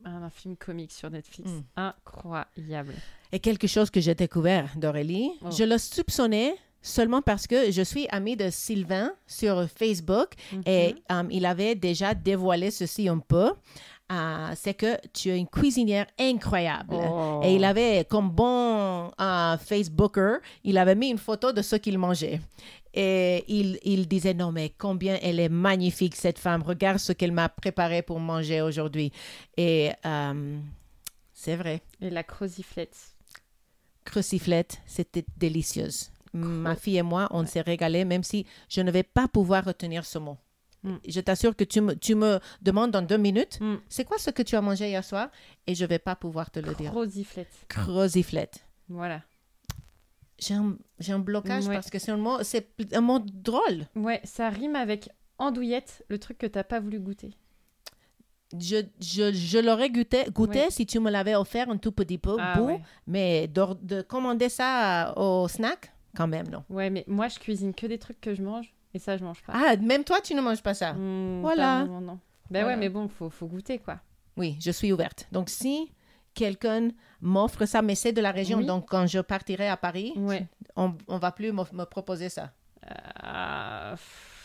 Un 0.09 0.31
film 0.31 0.57
comique 0.57 0.92
sur 0.92 1.11
Netflix. 1.11 1.51
Mm. 1.51 1.62
Incroyable. 1.77 2.94
Et 3.33 3.38
quelque 3.40 3.66
chose 3.66 3.90
que 3.90 4.01
j'ai 4.01 4.14
découvert 4.14 4.71
d'Aurélie, 4.77 5.31
Oh. 5.42 5.51
je 5.51 5.64
le 5.64 5.77
soupçonnais 5.79 6.55
seulement 6.81 7.21
parce 7.23 7.47
que 7.47 7.71
je 7.71 7.83
suis 7.83 8.07
amie 8.11 8.37
de 8.37 8.49
Sylvain 8.51 9.11
sur 9.27 9.68
Facebook 9.68 10.31
et 10.64 10.94
Mhm. 10.94 10.99
euh, 11.12 11.29
il 11.31 11.44
avait 11.44 11.75
déjà 11.75 12.14
dévoilé 12.14 12.71
ceci 12.71 13.09
un 13.09 13.18
peu. 13.18 13.53
Euh, 14.11 14.49
c'est 14.57 14.73
que 14.73 14.97
tu 15.12 15.29
es 15.29 15.37
une 15.38 15.47
cuisinière 15.47 16.07
incroyable. 16.18 16.94
Oh. 16.99 17.42
Et 17.44 17.57
il 17.57 17.64
avait, 17.64 18.07
comme 18.09 18.31
bon 18.31 19.11
euh, 19.21 19.59
Facebooker, 19.59 20.38
il 20.64 20.79
avait 20.79 20.94
mis 20.94 21.11
une 21.11 21.18
photo 21.18 21.53
de 21.53 21.61
ce 21.61 21.77
qu'il 21.77 21.99
mangeait. 21.99 22.40
Et 22.94 23.44
il, 23.48 23.79
il 23.85 24.09
disait, 24.09 24.35
non, 24.35 24.51
mais 24.53 24.72
combien 24.77 25.18
elle 25.22 25.38
est 25.40 25.48
magnifique, 25.48 26.16
cette 26.16 26.38
femme. 26.38 26.62
Regarde 26.62 26.98
ce 26.98 27.12
qu'elle 27.12 27.33
m'a 27.33 27.48
préparé 27.48 28.03
pour 28.03 28.18
manger 28.20 28.61
aujourd'hui. 28.62 29.12
Et 29.57 29.90
euh, 30.07 30.59
c'est 31.33 31.57
vrai. 31.57 31.83
Et 32.01 32.11
la 32.11 32.22
croziflette. 32.24 32.96
Cruciflette, 34.05 34.81
c'était 34.87 35.24
délicieuse. 35.37 36.11
Ma 36.33 36.77
fille 36.77 36.98
et 36.98 37.03
moi, 37.03 37.27
on 37.31 37.44
s'est 37.46 37.61
régalés, 37.62 38.05
même 38.05 38.22
si 38.22 38.46
je 38.68 38.81
ne 38.81 38.90
vais 38.90 39.03
pas 39.03 39.29
pouvoir 39.29 39.64
retenir 39.64 40.05
ce 40.05 40.18
mot. 40.18 40.37
Mm. 40.83 40.96
Je 41.09 41.20
t'assure 41.20 41.57
que 41.57 41.64
tu 41.64 41.81
me, 41.81 41.94
tu 41.96 42.14
me 42.14 42.38
demandes 42.62 42.90
dans 42.90 43.03
deux 43.03 43.16
minutes, 43.16 43.59
Mm. 43.61 43.77
c'est 43.88 44.05
quoi 44.05 44.18
ce 44.18 44.31
que 44.31 44.42
tu 44.42 44.55
as 44.55 44.61
mangé 44.61 44.88
hier 44.88 45.05
soir? 45.05 45.29
Et 45.66 45.74
je 45.74 45.85
ne 45.85 45.88
vais 45.88 45.98
pas 45.98 46.14
pouvoir 46.16 46.51
te 46.51 46.61
le 46.61 46.74
dire. 46.74 46.90
Croziflette. 46.90 47.48
Croziflette. 47.68 48.61
Voilà. 48.88 49.22
J'ai 50.38 50.55
un, 50.55 50.77
j'ai 51.01 51.12
un 51.12 51.18
blocage 51.18 51.66
Ouais. 51.66 51.74
parce 51.74 51.90
que 51.90 51.98
c'est 51.98 52.12
un 52.12 52.16
mot, 52.16 52.42
c'est 52.42 52.68
un 52.92 53.01
mot 53.01 53.18
drôle. 53.18 53.87
Ouais, 53.96 54.20
ça 54.24 54.48
rime 54.48 54.77
avec 54.77 55.09
andouillette, 55.38 56.05
le 56.09 56.18
truc 56.18 56.38
que 56.38 56.46
t'as 56.46 56.64
pas 56.64 56.79
voulu 56.81 57.01
goûter. 57.01 57.31
Je, 58.59 58.77
je, 59.01 59.31
je 59.33 59.59
l'aurais 59.59 59.90
goûté, 59.90 60.24
goûté 60.33 60.61
Ouais. 60.61 60.70
si 60.70 60.87
tu 60.87 61.01
me 61.01 61.11
l'avais 61.11 61.35
offert 61.35 61.68
un 61.68 61.77
tout 61.77 61.92
petit 61.92 62.16
peu, 62.16 62.37
Ah 62.40 62.59
bout, 62.59 62.66
ouais. 62.66 62.81
mais 63.07 63.46
d'or- 63.46 63.74
de 63.77 64.01
commander 64.01 64.48
ça 64.48 65.12
au 65.18 65.46
snack, 65.48 65.92
quand 66.16 66.27
même, 66.27 66.48
non. 66.48 66.64
Ouais, 66.70 66.88
mais 66.88 67.05
moi, 67.07 67.29
je 67.29 67.38
cuisine 67.38 67.74
que 67.74 67.87
des 67.87 67.98
trucs 67.98 68.20
que 68.22 68.35
je 68.35 68.42
mange, 68.42 68.72
et 68.94 68.98
ça, 68.98 69.18
je 69.18 69.24
mange 69.24 69.42
pas. 69.42 69.53
Ah, 69.55 69.77
même 69.77 70.03
toi, 70.03 70.20
tu 70.22 70.35
ne 70.35 70.40
manges 70.40 70.62
pas 70.62 70.72
ça? 70.72 70.94
Hmm, 70.94 71.42
Voilà. 71.42 71.85
pas 71.87 72.01
non. 72.01 72.01
Bah 72.51 72.61
Voilà. 72.62 72.68
ouais, 72.68 72.77
mais 72.77 72.88
bon, 72.88 73.07
faut, 73.09 73.29
faut 73.29 73.46
goûter, 73.46 73.79
quoi. 73.81 74.01
Oui, 74.38 74.57
je 74.61 74.70
suis 74.70 74.92
ouverte. 74.94 75.29
Donc, 75.31 75.51
si 75.51 75.92
quelqu'un 76.38 76.88
m'offre 77.20 77.64
ça, 77.66 77.83
mais 77.83 77.94
c'est 77.94 78.12
de 78.12 78.20
la 78.20 78.31
région, 78.31 78.59
Oui. 78.59 78.66
donc 78.66 78.88
quand 78.88 79.07
je 79.07 79.18
partirai 79.20 79.68
à 79.68 79.77
Paris, 79.77 80.14
on 80.77 80.94
ne 81.09 81.18
va 81.18 81.33
plus 81.33 81.53
me, 81.53 81.85
proposer 81.85 82.29
ça. 82.29 82.53
Euh, 83.24 83.94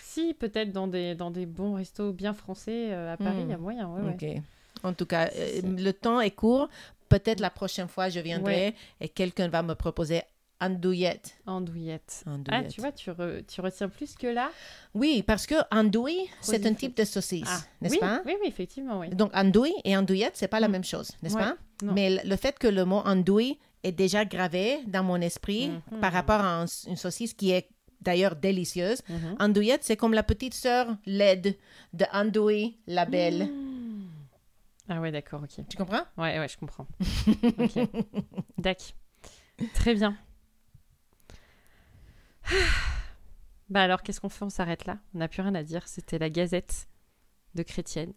si, 0.02 0.34
peut-être 0.34 0.72
dans 0.72 0.88
des, 0.88 1.16
dans 1.16 1.32
des 1.32 1.46
bons 1.46 1.76
restos 1.76 2.12
bien 2.14 2.34
français 2.34 2.90
euh, 2.92 3.14
à 3.14 3.18
Paris, 3.18 3.38
il 3.42 3.46
Hmm. 3.46 3.52
y 3.52 3.54
a 3.54 3.58
moyen, 3.58 3.88
ouais, 3.90 4.02
ouais. 4.02 4.14
Ok. 4.36 4.42
En 4.84 4.94
tout 4.94 5.06
cas, 5.06 5.30
euh, 5.36 5.62
le 5.64 5.92
temps 5.92 6.20
est 6.20 6.32
court. 6.32 6.68
Peut-être 7.10 7.40
la 7.40 7.50
prochaine 7.50 7.88
fois, 7.88 8.10
je 8.10 8.20
viendrai 8.20 8.54
Ouais. 8.70 8.76
et 9.02 9.10
quelqu'un 9.10 9.48
va 9.48 9.62
me 9.64 9.76
proposer 9.76 10.22
andouillette. 10.60 11.36
Andouillette. 11.46 12.24
Ah, 12.26 12.32
Andouillette. 12.32 12.72
tu 12.72 12.82
vois, 12.82 12.92
tu, 12.92 13.10
re- 13.12 13.46
tu 13.46 13.62
retiens 13.62 13.90
plus 13.90 14.16
que 14.16 14.28
là? 14.28 14.50
Oui, 14.94 15.24
parce 15.26 15.46
que 15.46 15.56
andouille, 15.72 16.30
c'est 16.42 16.66
un 16.66 16.74
type 16.74 16.96
de 16.98 17.04
saucisse, 17.06 17.44
Ah, 17.48 17.60
n'est-ce 17.82 17.94
oui, 17.96 18.00
pas? 18.00 18.22
Oui, 18.26 18.34
oui, 18.42 18.48
effectivement, 18.48 19.00
oui. 19.00 19.10
Donc, 19.10 19.32
andouille 19.36 19.74
et 19.84 19.96
andouillette, 19.96 20.36
c'est 20.36 20.48
pas 20.48 20.60
la 20.60 20.68
Mm. 20.68 20.72
même 20.72 20.84
chose, 20.84 21.12
n'est-ce 21.22 21.36
pas? 21.38 21.56
Non. 21.84 21.94
Mais 21.94 22.22
le- 22.24 22.36
fait 22.36 22.58
que 22.58 22.68
le 22.68 22.86
mot 22.86 23.02
andouille 23.06 23.58
est 23.84 23.92
déjà 23.92 24.26
gravé 24.26 24.80
dans 24.88 25.04
mon 25.04 25.20
esprit 25.22 25.70
Mhm. 25.92 26.00
par 26.00 26.12
rapport 26.14 26.42
à 26.42 26.62
un- 26.62 26.66
une 26.88 26.96
saucisse 26.96 27.34
qui 27.34 27.52
est 27.52 27.70
d'ailleurs 28.02 28.36
délicieuse, 28.36 29.02
Mhm. 29.10 29.36
andouillette, 29.40 29.84
c'est 29.84 29.96
comme 29.98 30.14
la 30.14 30.24
petite 30.24 30.54
sœur 30.54 30.88
laide 31.06 31.56
de 31.94 32.06
andouille 32.12 32.78
la 32.88 33.06
belle. 33.06 33.46
Mmh. 33.46 34.08
Ah 34.90 35.00
ouais, 35.00 35.12
d'accord, 35.12 35.42
ok. 35.44 35.66
Tu 35.70 35.78
comprends? 35.78 36.02
Ouais, 36.18 36.38
ouais, 36.40 36.48
je 36.50 36.58
comprends. 36.58 36.86
ok. 37.60 37.90
Dac. 38.58 38.96
Très 39.74 39.94
bien. 39.96 40.18
Bah 43.70 43.82
alors, 43.82 44.04
qu'est-ce 44.04 44.20
qu'on 44.22 44.30
fait? 44.30 44.44
On 44.46 44.50
s'arrête 44.50 44.86
là. 44.86 45.00
On 45.16 45.20
n'a 45.20 45.28
plus 45.28 45.42
rien 45.42 45.56
à 45.56 45.64
dire. 45.64 45.88
C'était 45.88 46.20
la 46.20 46.30
Gazette 46.30 46.88
de 47.56 47.64
Chrétienne. 47.64 48.14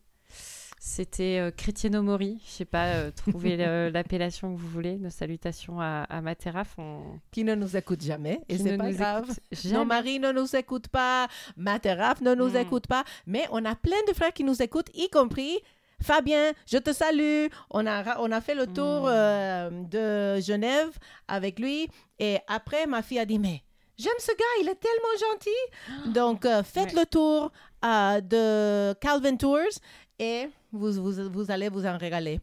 C'était 0.79 1.39
euh, 1.41 2.01
Mori. 2.03 2.39
Je 2.45 2.51
sais 2.51 2.65
pas, 2.65 2.87
euh, 2.89 3.11
trouvez 3.11 3.57
le- 3.57 3.89
l'appellation 3.93 4.55
que 4.55 4.61
vous 4.61 4.69
voulez. 4.69 4.97
Nos 4.99 5.11
salutations 5.11 5.81
à, 5.81 6.05
à 6.09 6.21
Materaf. 6.21 6.75
On... 6.79 7.01
Qui 7.33 7.45
ne 7.45 7.55
nous 7.55 7.77
écoute 7.77 8.03
jamais, 8.03 8.41
et 8.49 8.59
c'est 8.59 8.73
ne 8.73 8.77
pas 8.77 8.91
nous 8.91 8.97
grave. 8.97 9.31
écoute 9.51 9.73
Nos 9.73 9.85
maris 9.85 10.21
ne 10.21 10.33
nous 10.33 10.55
écoutent 10.55 10.89
pas, 10.89 11.29
Materaf 11.57 12.21
ne 12.21 12.35
nous 12.35 12.51
Mm. 12.51 12.57
écoute 12.57 12.87
pas, 12.87 13.05
mais 13.27 13.47
on 13.51 13.65
a 13.65 13.75
plein 13.75 13.97
de 14.09 14.13
frères 14.13 14.33
qui 14.33 14.45
nous 14.45 14.63
écoutent, 14.63 14.91
y 14.95 15.09
compris 15.11 15.59
Fabien, 16.03 16.53
je 16.71 16.77
te 16.77 16.93
salue. 16.93 17.47
On 17.71 17.87
a, 17.87 18.21
on 18.21 18.31
a 18.31 18.41
fait 18.43 18.55
le 18.55 18.67
tour 18.67 19.05
Mm. 19.05 19.09
euh, 19.11 19.71
de 19.71 20.41
Genève 20.43 20.91
avec 21.27 21.59
lui, 21.59 21.89
et 22.19 22.39
après, 22.49 22.87
ma 22.87 23.01
fille 23.03 23.19
a 23.19 23.25
dit, 23.25 23.39
mais 23.39 23.63
j'aime 23.99 24.13
ce 24.19 24.31
gars, 24.33 24.55
il 24.63 24.69
est 24.69 24.75
tellement 24.79 25.31
gentil. 25.33 26.11
Donc, 26.13 26.45
euh, 26.45 26.63
faites 26.63 26.93
Ouais. 26.93 27.01
le 27.01 27.07
tour 27.07 27.51
euh, 27.85 28.21
de 28.21 28.93
Calvin 29.01 29.37
Tours, 29.37 29.81
et 30.19 30.49
vous, 30.73 30.93
vous, 30.93 31.31
vous 31.31 31.51
allez 31.51 31.69
vous 31.69 31.87
en 31.87 31.97
régaler. 31.99 32.41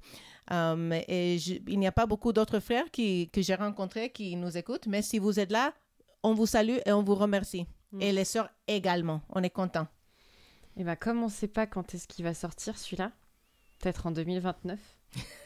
Um, 0.52 0.92
et 1.08 1.38
je- 1.40 1.62
il 1.68 1.80
n'y 1.80 1.88
a 1.88 1.92
pas 1.92 2.06
beaucoup 2.06 2.34
d'autres 2.34 2.60
frères 2.60 2.92
qui, 2.92 3.30
que 3.30 3.42
j'ai 3.42 3.56
rencontrés 3.56 4.10
qui 4.10 4.36
nous 4.36 4.58
écoutent, 4.58 4.88
mais 4.88 5.02
si 5.02 5.18
vous 5.20 5.40
êtes 5.40 5.52
là, 5.52 5.74
on 6.22 6.34
vous 6.34 6.46
salue 6.46 6.78
et 6.86 6.92
on 6.92 7.02
vous 7.04 7.16
remercie. 7.16 7.66
Mm. 7.92 8.02
Et 8.02 8.12
les 8.12 8.26
sœurs 8.26 8.50
également, 8.68 9.22
on 9.30 9.42
est 9.42 9.50
contents. 9.50 9.88
Et 10.76 10.84
bah, 10.84 10.96
comme 10.96 11.24
on 11.24 11.30
sait 11.30 11.48
pas 11.48 11.66
quand 11.68 11.94
est-ce 11.94 12.08
qu'il 12.08 12.26
va 12.26 12.34
sortir 12.34 12.78
celui-là, 12.78 13.12
peut-être 13.80 14.06
en 14.08 14.12
2029. 14.12 14.80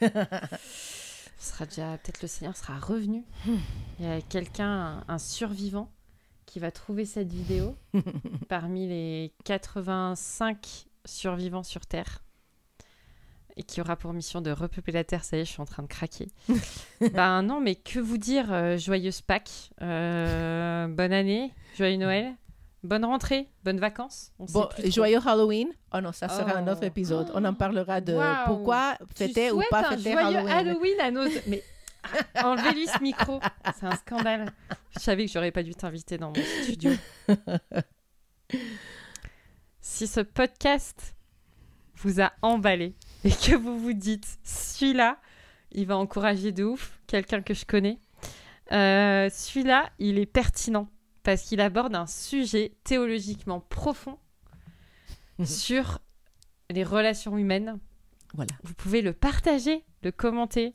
Ce 0.00 1.52
sera 1.52 1.66
déjà 1.66 1.98
peut-être 1.98 2.22
le 2.22 2.28
Seigneur 2.28 2.56
sera 2.56 2.78
revenu. 2.78 3.24
Il 4.00 4.06
y 4.06 4.08
a 4.08 4.20
quelqu'un, 4.22 5.04
un, 5.08 5.14
un 5.14 5.18
survivant, 5.18 5.92
qui 6.46 6.58
va 6.58 6.70
trouver 6.72 7.04
cette 7.04 7.30
vidéo 7.30 7.76
parmi 8.48 8.88
les 8.88 9.32
85 9.44 10.86
survivants 11.04 11.62
sur 11.62 11.84
Terre 11.86 12.22
et 13.58 13.64
qui 13.64 13.80
aura 13.80 13.96
pour 13.96 14.12
mission 14.12 14.40
de 14.40 14.50
repeupler 14.50 14.92
la 14.92 15.04
Terre. 15.04 15.24
Ça 15.24 15.36
y 15.36 15.40
est, 15.40 15.44
je 15.44 15.50
suis 15.50 15.60
en 15.60 15.64
train 15.66 15.82
de 15.82 15.88
craquer. 15.88 16.28
ben 17.12 17.42
non, 17.42 17.60
mais 17.60 17.74
que 17.74 17.98
vous 17.98 18.16
dire 18.16 18.52
euh, 18.52 18.78
Joyeuse 18.78 19.20
Pâques, 19.20 19.70
euh, 19.82 20.86
bonne 20.86 21.12
année, 21.12 21.52
joyeux 21.76 21.96
Noël, 21.96 22.34
bonne 22.84 23.04
rentrée, 23.04 23.48
bonnes 23.64 23.80
vacances. 23.80 24.32
On 24.38 24.46
sait 24.46 24.52
Bon, 24.52 24.68
plus 24.68 24.94
joyeux 24.94 25.18
Halloween. 25.26 25.68
Oh 25.92 26.00
non, 26.00 26.12
ça 26.12 26.28
sera 26.28 26.56
un 26.56 26.66
Oh. 26.68 26.70
autre 26.70 26.84
épisode. 26.84 27.30
On 27.34 27.44
en 27.44 27.52
parlera 27.54 28.00
de 28.00 28.14
Waouh. 28.14 28.46
pourquoi 28.46 28.96
fêter 29.14 29.50
ou 29.50 29.60
pas 29.70 29.90
fêter 29.90 30.12
joyeux 30.12 30.38
Halloween. 30.38 30.48
Halloween 30.48 31.00
à 31.00 31.10
nos... 31.10 31.28
Mais 31.48 31.62
enlevez-lui 32.42 32.86
ce 32.86 33.02
micro. 33.02 33.40
C'est 33.78 33.86
un 33.86 33.96
scandale. 33.96 34.52
Je 34.94 35.00
savais 35.00 35.26
que 35.26 35.32
j'aurais 35.32 35.50
pas 35.50 35.64
dû 35.64 35.74
t'inviter 35.74 36.16
dans 36.16 36.28
mon 36.28 36.42
studio. 36.62 36.92
si 39.80 40.06
ce 40.06 40.20
podcast 40.20 41.16
vous 41.96 42.20
a 42.20 42.32
emballé 42.42 42.94
et 43.24 43.30
que 43.30 43.56
vous 43.56 43.78
vous 43.78 43.92
dites, 43.92 44.38
celui-là, 44.44 45.18
il 45.72 45.86
va 45.86 45.96
encourager 45.96 46.52
de 46.52 46.64
ouf 46.64 46.98
quelqu'un 47.06 47.42
que 47.42 47.54
je 47.54 47.64
connais, 47.64 47.98
euh, 48.72 49.28
celui-là, 49.30 49.90
il 49.98 50.18
est 50.18 50.26
pertinent 50.26 50.88
parce 51.22 51.42
qu'il 51.42 51.60
aborde 51.60 51.94
un 51.94 52.06
sujet 52.06 52.72
théologiquement 52.84 53.60
profond 53.60 54.18
Mhm. 55.38 55.46
sur 55.46 55.98
les 56.70 56.82
relations 56.84 57.38
humaines. 57.38 57.78
Voilà, 58.34 58.50
Vous 58.64 58.74
pouvez 58.74 59.02
le 59.02 59.12
partager, 59.12 59.84
le 60.02 60.10
commenter, 60.10 60.74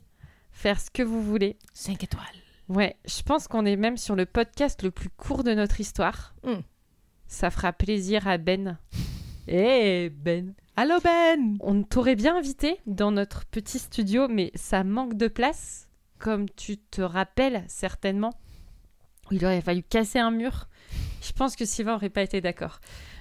faire 0.52 0.80
ce 0.80 0.90
que 0.90 1.02
vous 1.02 1.22
voulez. 1.22 1.56
5 1.74 2.02
étoiles. 2.02 2.24
Ouais, 2.68 2.96
je 3.04 3.22
pense 3.22 3.46
qu'on 3.46 3.66
est 3.66 3.76
même 3.76 3.96
sur 3.98 4.16
le 4.16 4.24
podcast 4.26 4.82
le 4.82 4.90
plus 4.90 5.10
court 5.10 5.44
de 5.44 5.52
notre 5.52 5.80
histoire. 5.80 6.34
Mm. 6.44 6.60
Ça 7.26 7.50
fera 7.50 7.72
plaisir 7.74 8.26
à 8.26 8.38
Ben. 8.38 8.78
Eh 9.46 10.08
Ben 10.10 10.54
Allô 10.76 10.98
Ben 11.04 11.56
On 11.60 11.84
t'aurait 11.84 12.16
bien 12.16 12.36
invité 12.36 12.80
dans 12.86 13.12
notre 13.12 13.46
petit 13.46 13.78
studio, 13.78 14.26
mais 14.26 14.50
ça 14.56 14.82
manque 14.82 15.14
de 15.14 15.28
place, 15.28 15.86
comme 16.18 16.50
tu 16.50 16.78
te 16.78 17.00
rappelles 17.00 17.62
certainement. 17.68 18.32
Il 19.30 19.44
aurait 19.44 19.60
fallu 19.60 19.84
casser 19.84 20.18
un 20.18 20.32
mur. 20.32 20.68
Je 21.22 21.30
pense 21.30 21.54
que 21.54 21.64
Sylvain 21.64 21.92
n'aurait 21.92 22.10
pas 22.10 22.22
été 22.22 22.40
d'accord. 22.40 22.80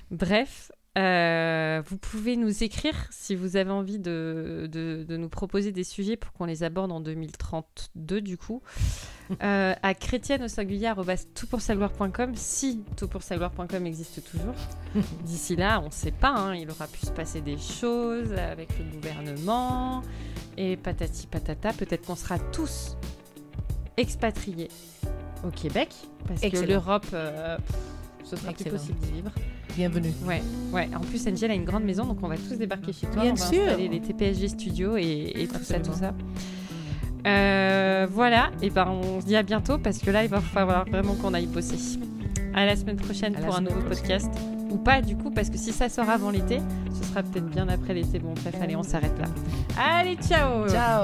Bref, 0.09 0.71
euh, 0.97 1.81
vous 1.87 1.97
pouvez 1.97 2.35
nous 2.37 2.63
écrire 2.63 2.93
si 3.09 3.35
vous 3.35 3.55
avez 3.57 3.71
envie 3.71 3.97
de, 3.99 4.69
de- 4.71 5.03
de 5.07 5.17
nous 5.17 5.29
proposer 5.29 5.71
des 5.71 5.83
sujets 5.83 6.17
pour 6.17 6.31
qu'on 6.33 6.45
les 6.45 6.63
aborde 6.63 6.91
en 6.91 6.99
2032 7.01 8.21
du 8.21 8.37
coup. 8.37 8.61
Euh, 9.41 9.73
à 9.81 9.93
chrétienne 9.95 10.43
au 10.43 10.47
singulier 10.49 10.85
arobase 10.87 11.27
toutpoursagloire.com 11.33 12.33
si 12.35 12.83
toutpoursagloire.com 12.97 13.85
existe 13.87 14.21
toujours. 14.29 14.53
D'ici 15.23 15.55
là, 15.55 15.79
on 15.81 15.85
ne 15.85 15.91
sait 15.91 16.11
pas, 16.11 16.29
hein, 16.31 16.55
il 16.55 16.69
aura 16.69 16.87
pu 16.87 16.99
se 17.05 17.09
passer 17.11 17.39
des 17.39 17.57
choses 17.57 18.33
avec 18.33 18.77
le 18.77 18.83
gouvernement 18.93 20.03
et 20.57 20.75
patati 20.75 21.25
patata. 21.25 21.71
Peut-être 21.71 22.05
qu'on 22.05 22.17
sera 22.17 22.37
tous 22.37 22.97
expatriés 23.95 24.69
au 25.45 25.49
Québec 25.51 25.89
parce 26.27 26.41
que 26.41 26.57
l'Europe, 26.65 27.05
euh, 27.13 27.57
ce 28.25 28.35
sera 28.35 28.51
Excellent. 28.51 28.69
plus 28.77 28.79
possible 28.79 28.99
d'y 28.99 29.11
vivre. 29.13 29.31
Bienvenue. 29.75 30.11
Ouais, 30.25 30.41
ouais. 30.71 30.89
En 30.95 30.99
plus, 31.01 31.25
Angel 31.27 31.51
a 31.51 31.53
une 31.53 31.65
grande 31.65 31.83
maison, 31.83 32.05
donc 32.05 32.17
on 32.23 32.27
va 32.27 32.37
tous 32.37 32.55
débarquer 32.57 32.93
chez 32.93 33.07
toi. 33.07 33.21
Bien 33.23 33.31
on 33.31 33.35
va 33.35 33.45
sûr. 33.45 33.63
installer 33.63 33.87
les 33.87 33.99
TPSG 34.01 34.47
Studios 34.49 34.97
et, 34.97 35.31
et 35.35 35.47
tout 35.47 35.63
ça, 35.63 35.79
tout 35.79 35.93
ça. 35.93 36.13
Euh, 37.25 38.05
voilà, 38.11 38.51
et 38.61 38.69
ben 38.69 38.85
on 38.87 39.21
se 39.21 39.25
dit 39.25 39.35
à 39.37 39.43
bientôt 39.43 39.77
parce 39.77 39.99
que 39.99 40.11
là 40.11 40.23
il 40.25 40.29
va 40.29 40.41
falloir 40.41 40.83
vraiment 40.85 41.13
qu'on 41.15 41.33
aille 41.33 41.47
bosser. 41.47 41.99
À 42.53 42.65
la 42.65 42.75
semaine 42.75 42.97
prochaine 42.97 43.35
À 43.37 43.39
pour 43.39 43.55
un 43.55 43.61
nouveau 43.61 43.79
prochaine. 43.79 43.89
podcast. 43.97 44.31
Ou 44.69 44.77
pas 44.77 45.01
du 45.01 45.15
coup, 45.15 45.31
parce 45.31 45.49
que 45.49 45.57
si 45.57 45.71
ça 45.71 45.87
sort 45.87 46.09
avant 46.09 46.31
l'été, 46.31 46.59
ce 46.93 47.07
sera 47.07 47.23
peut-être 47.23 47.47
bien 47.49 47.69
après 47.69 47.93
l'été. 47.93 48.19
Bon, 48.19 48.33
bref, 48.33 48.55
allez, 48.61 48.75
on 48.75 48.83
s'arrête 48.83 49.17
là. 49.19 49.27
Allez, 49.77 50.15
ciao 50.17 50.67
Ciao 50.67 51.03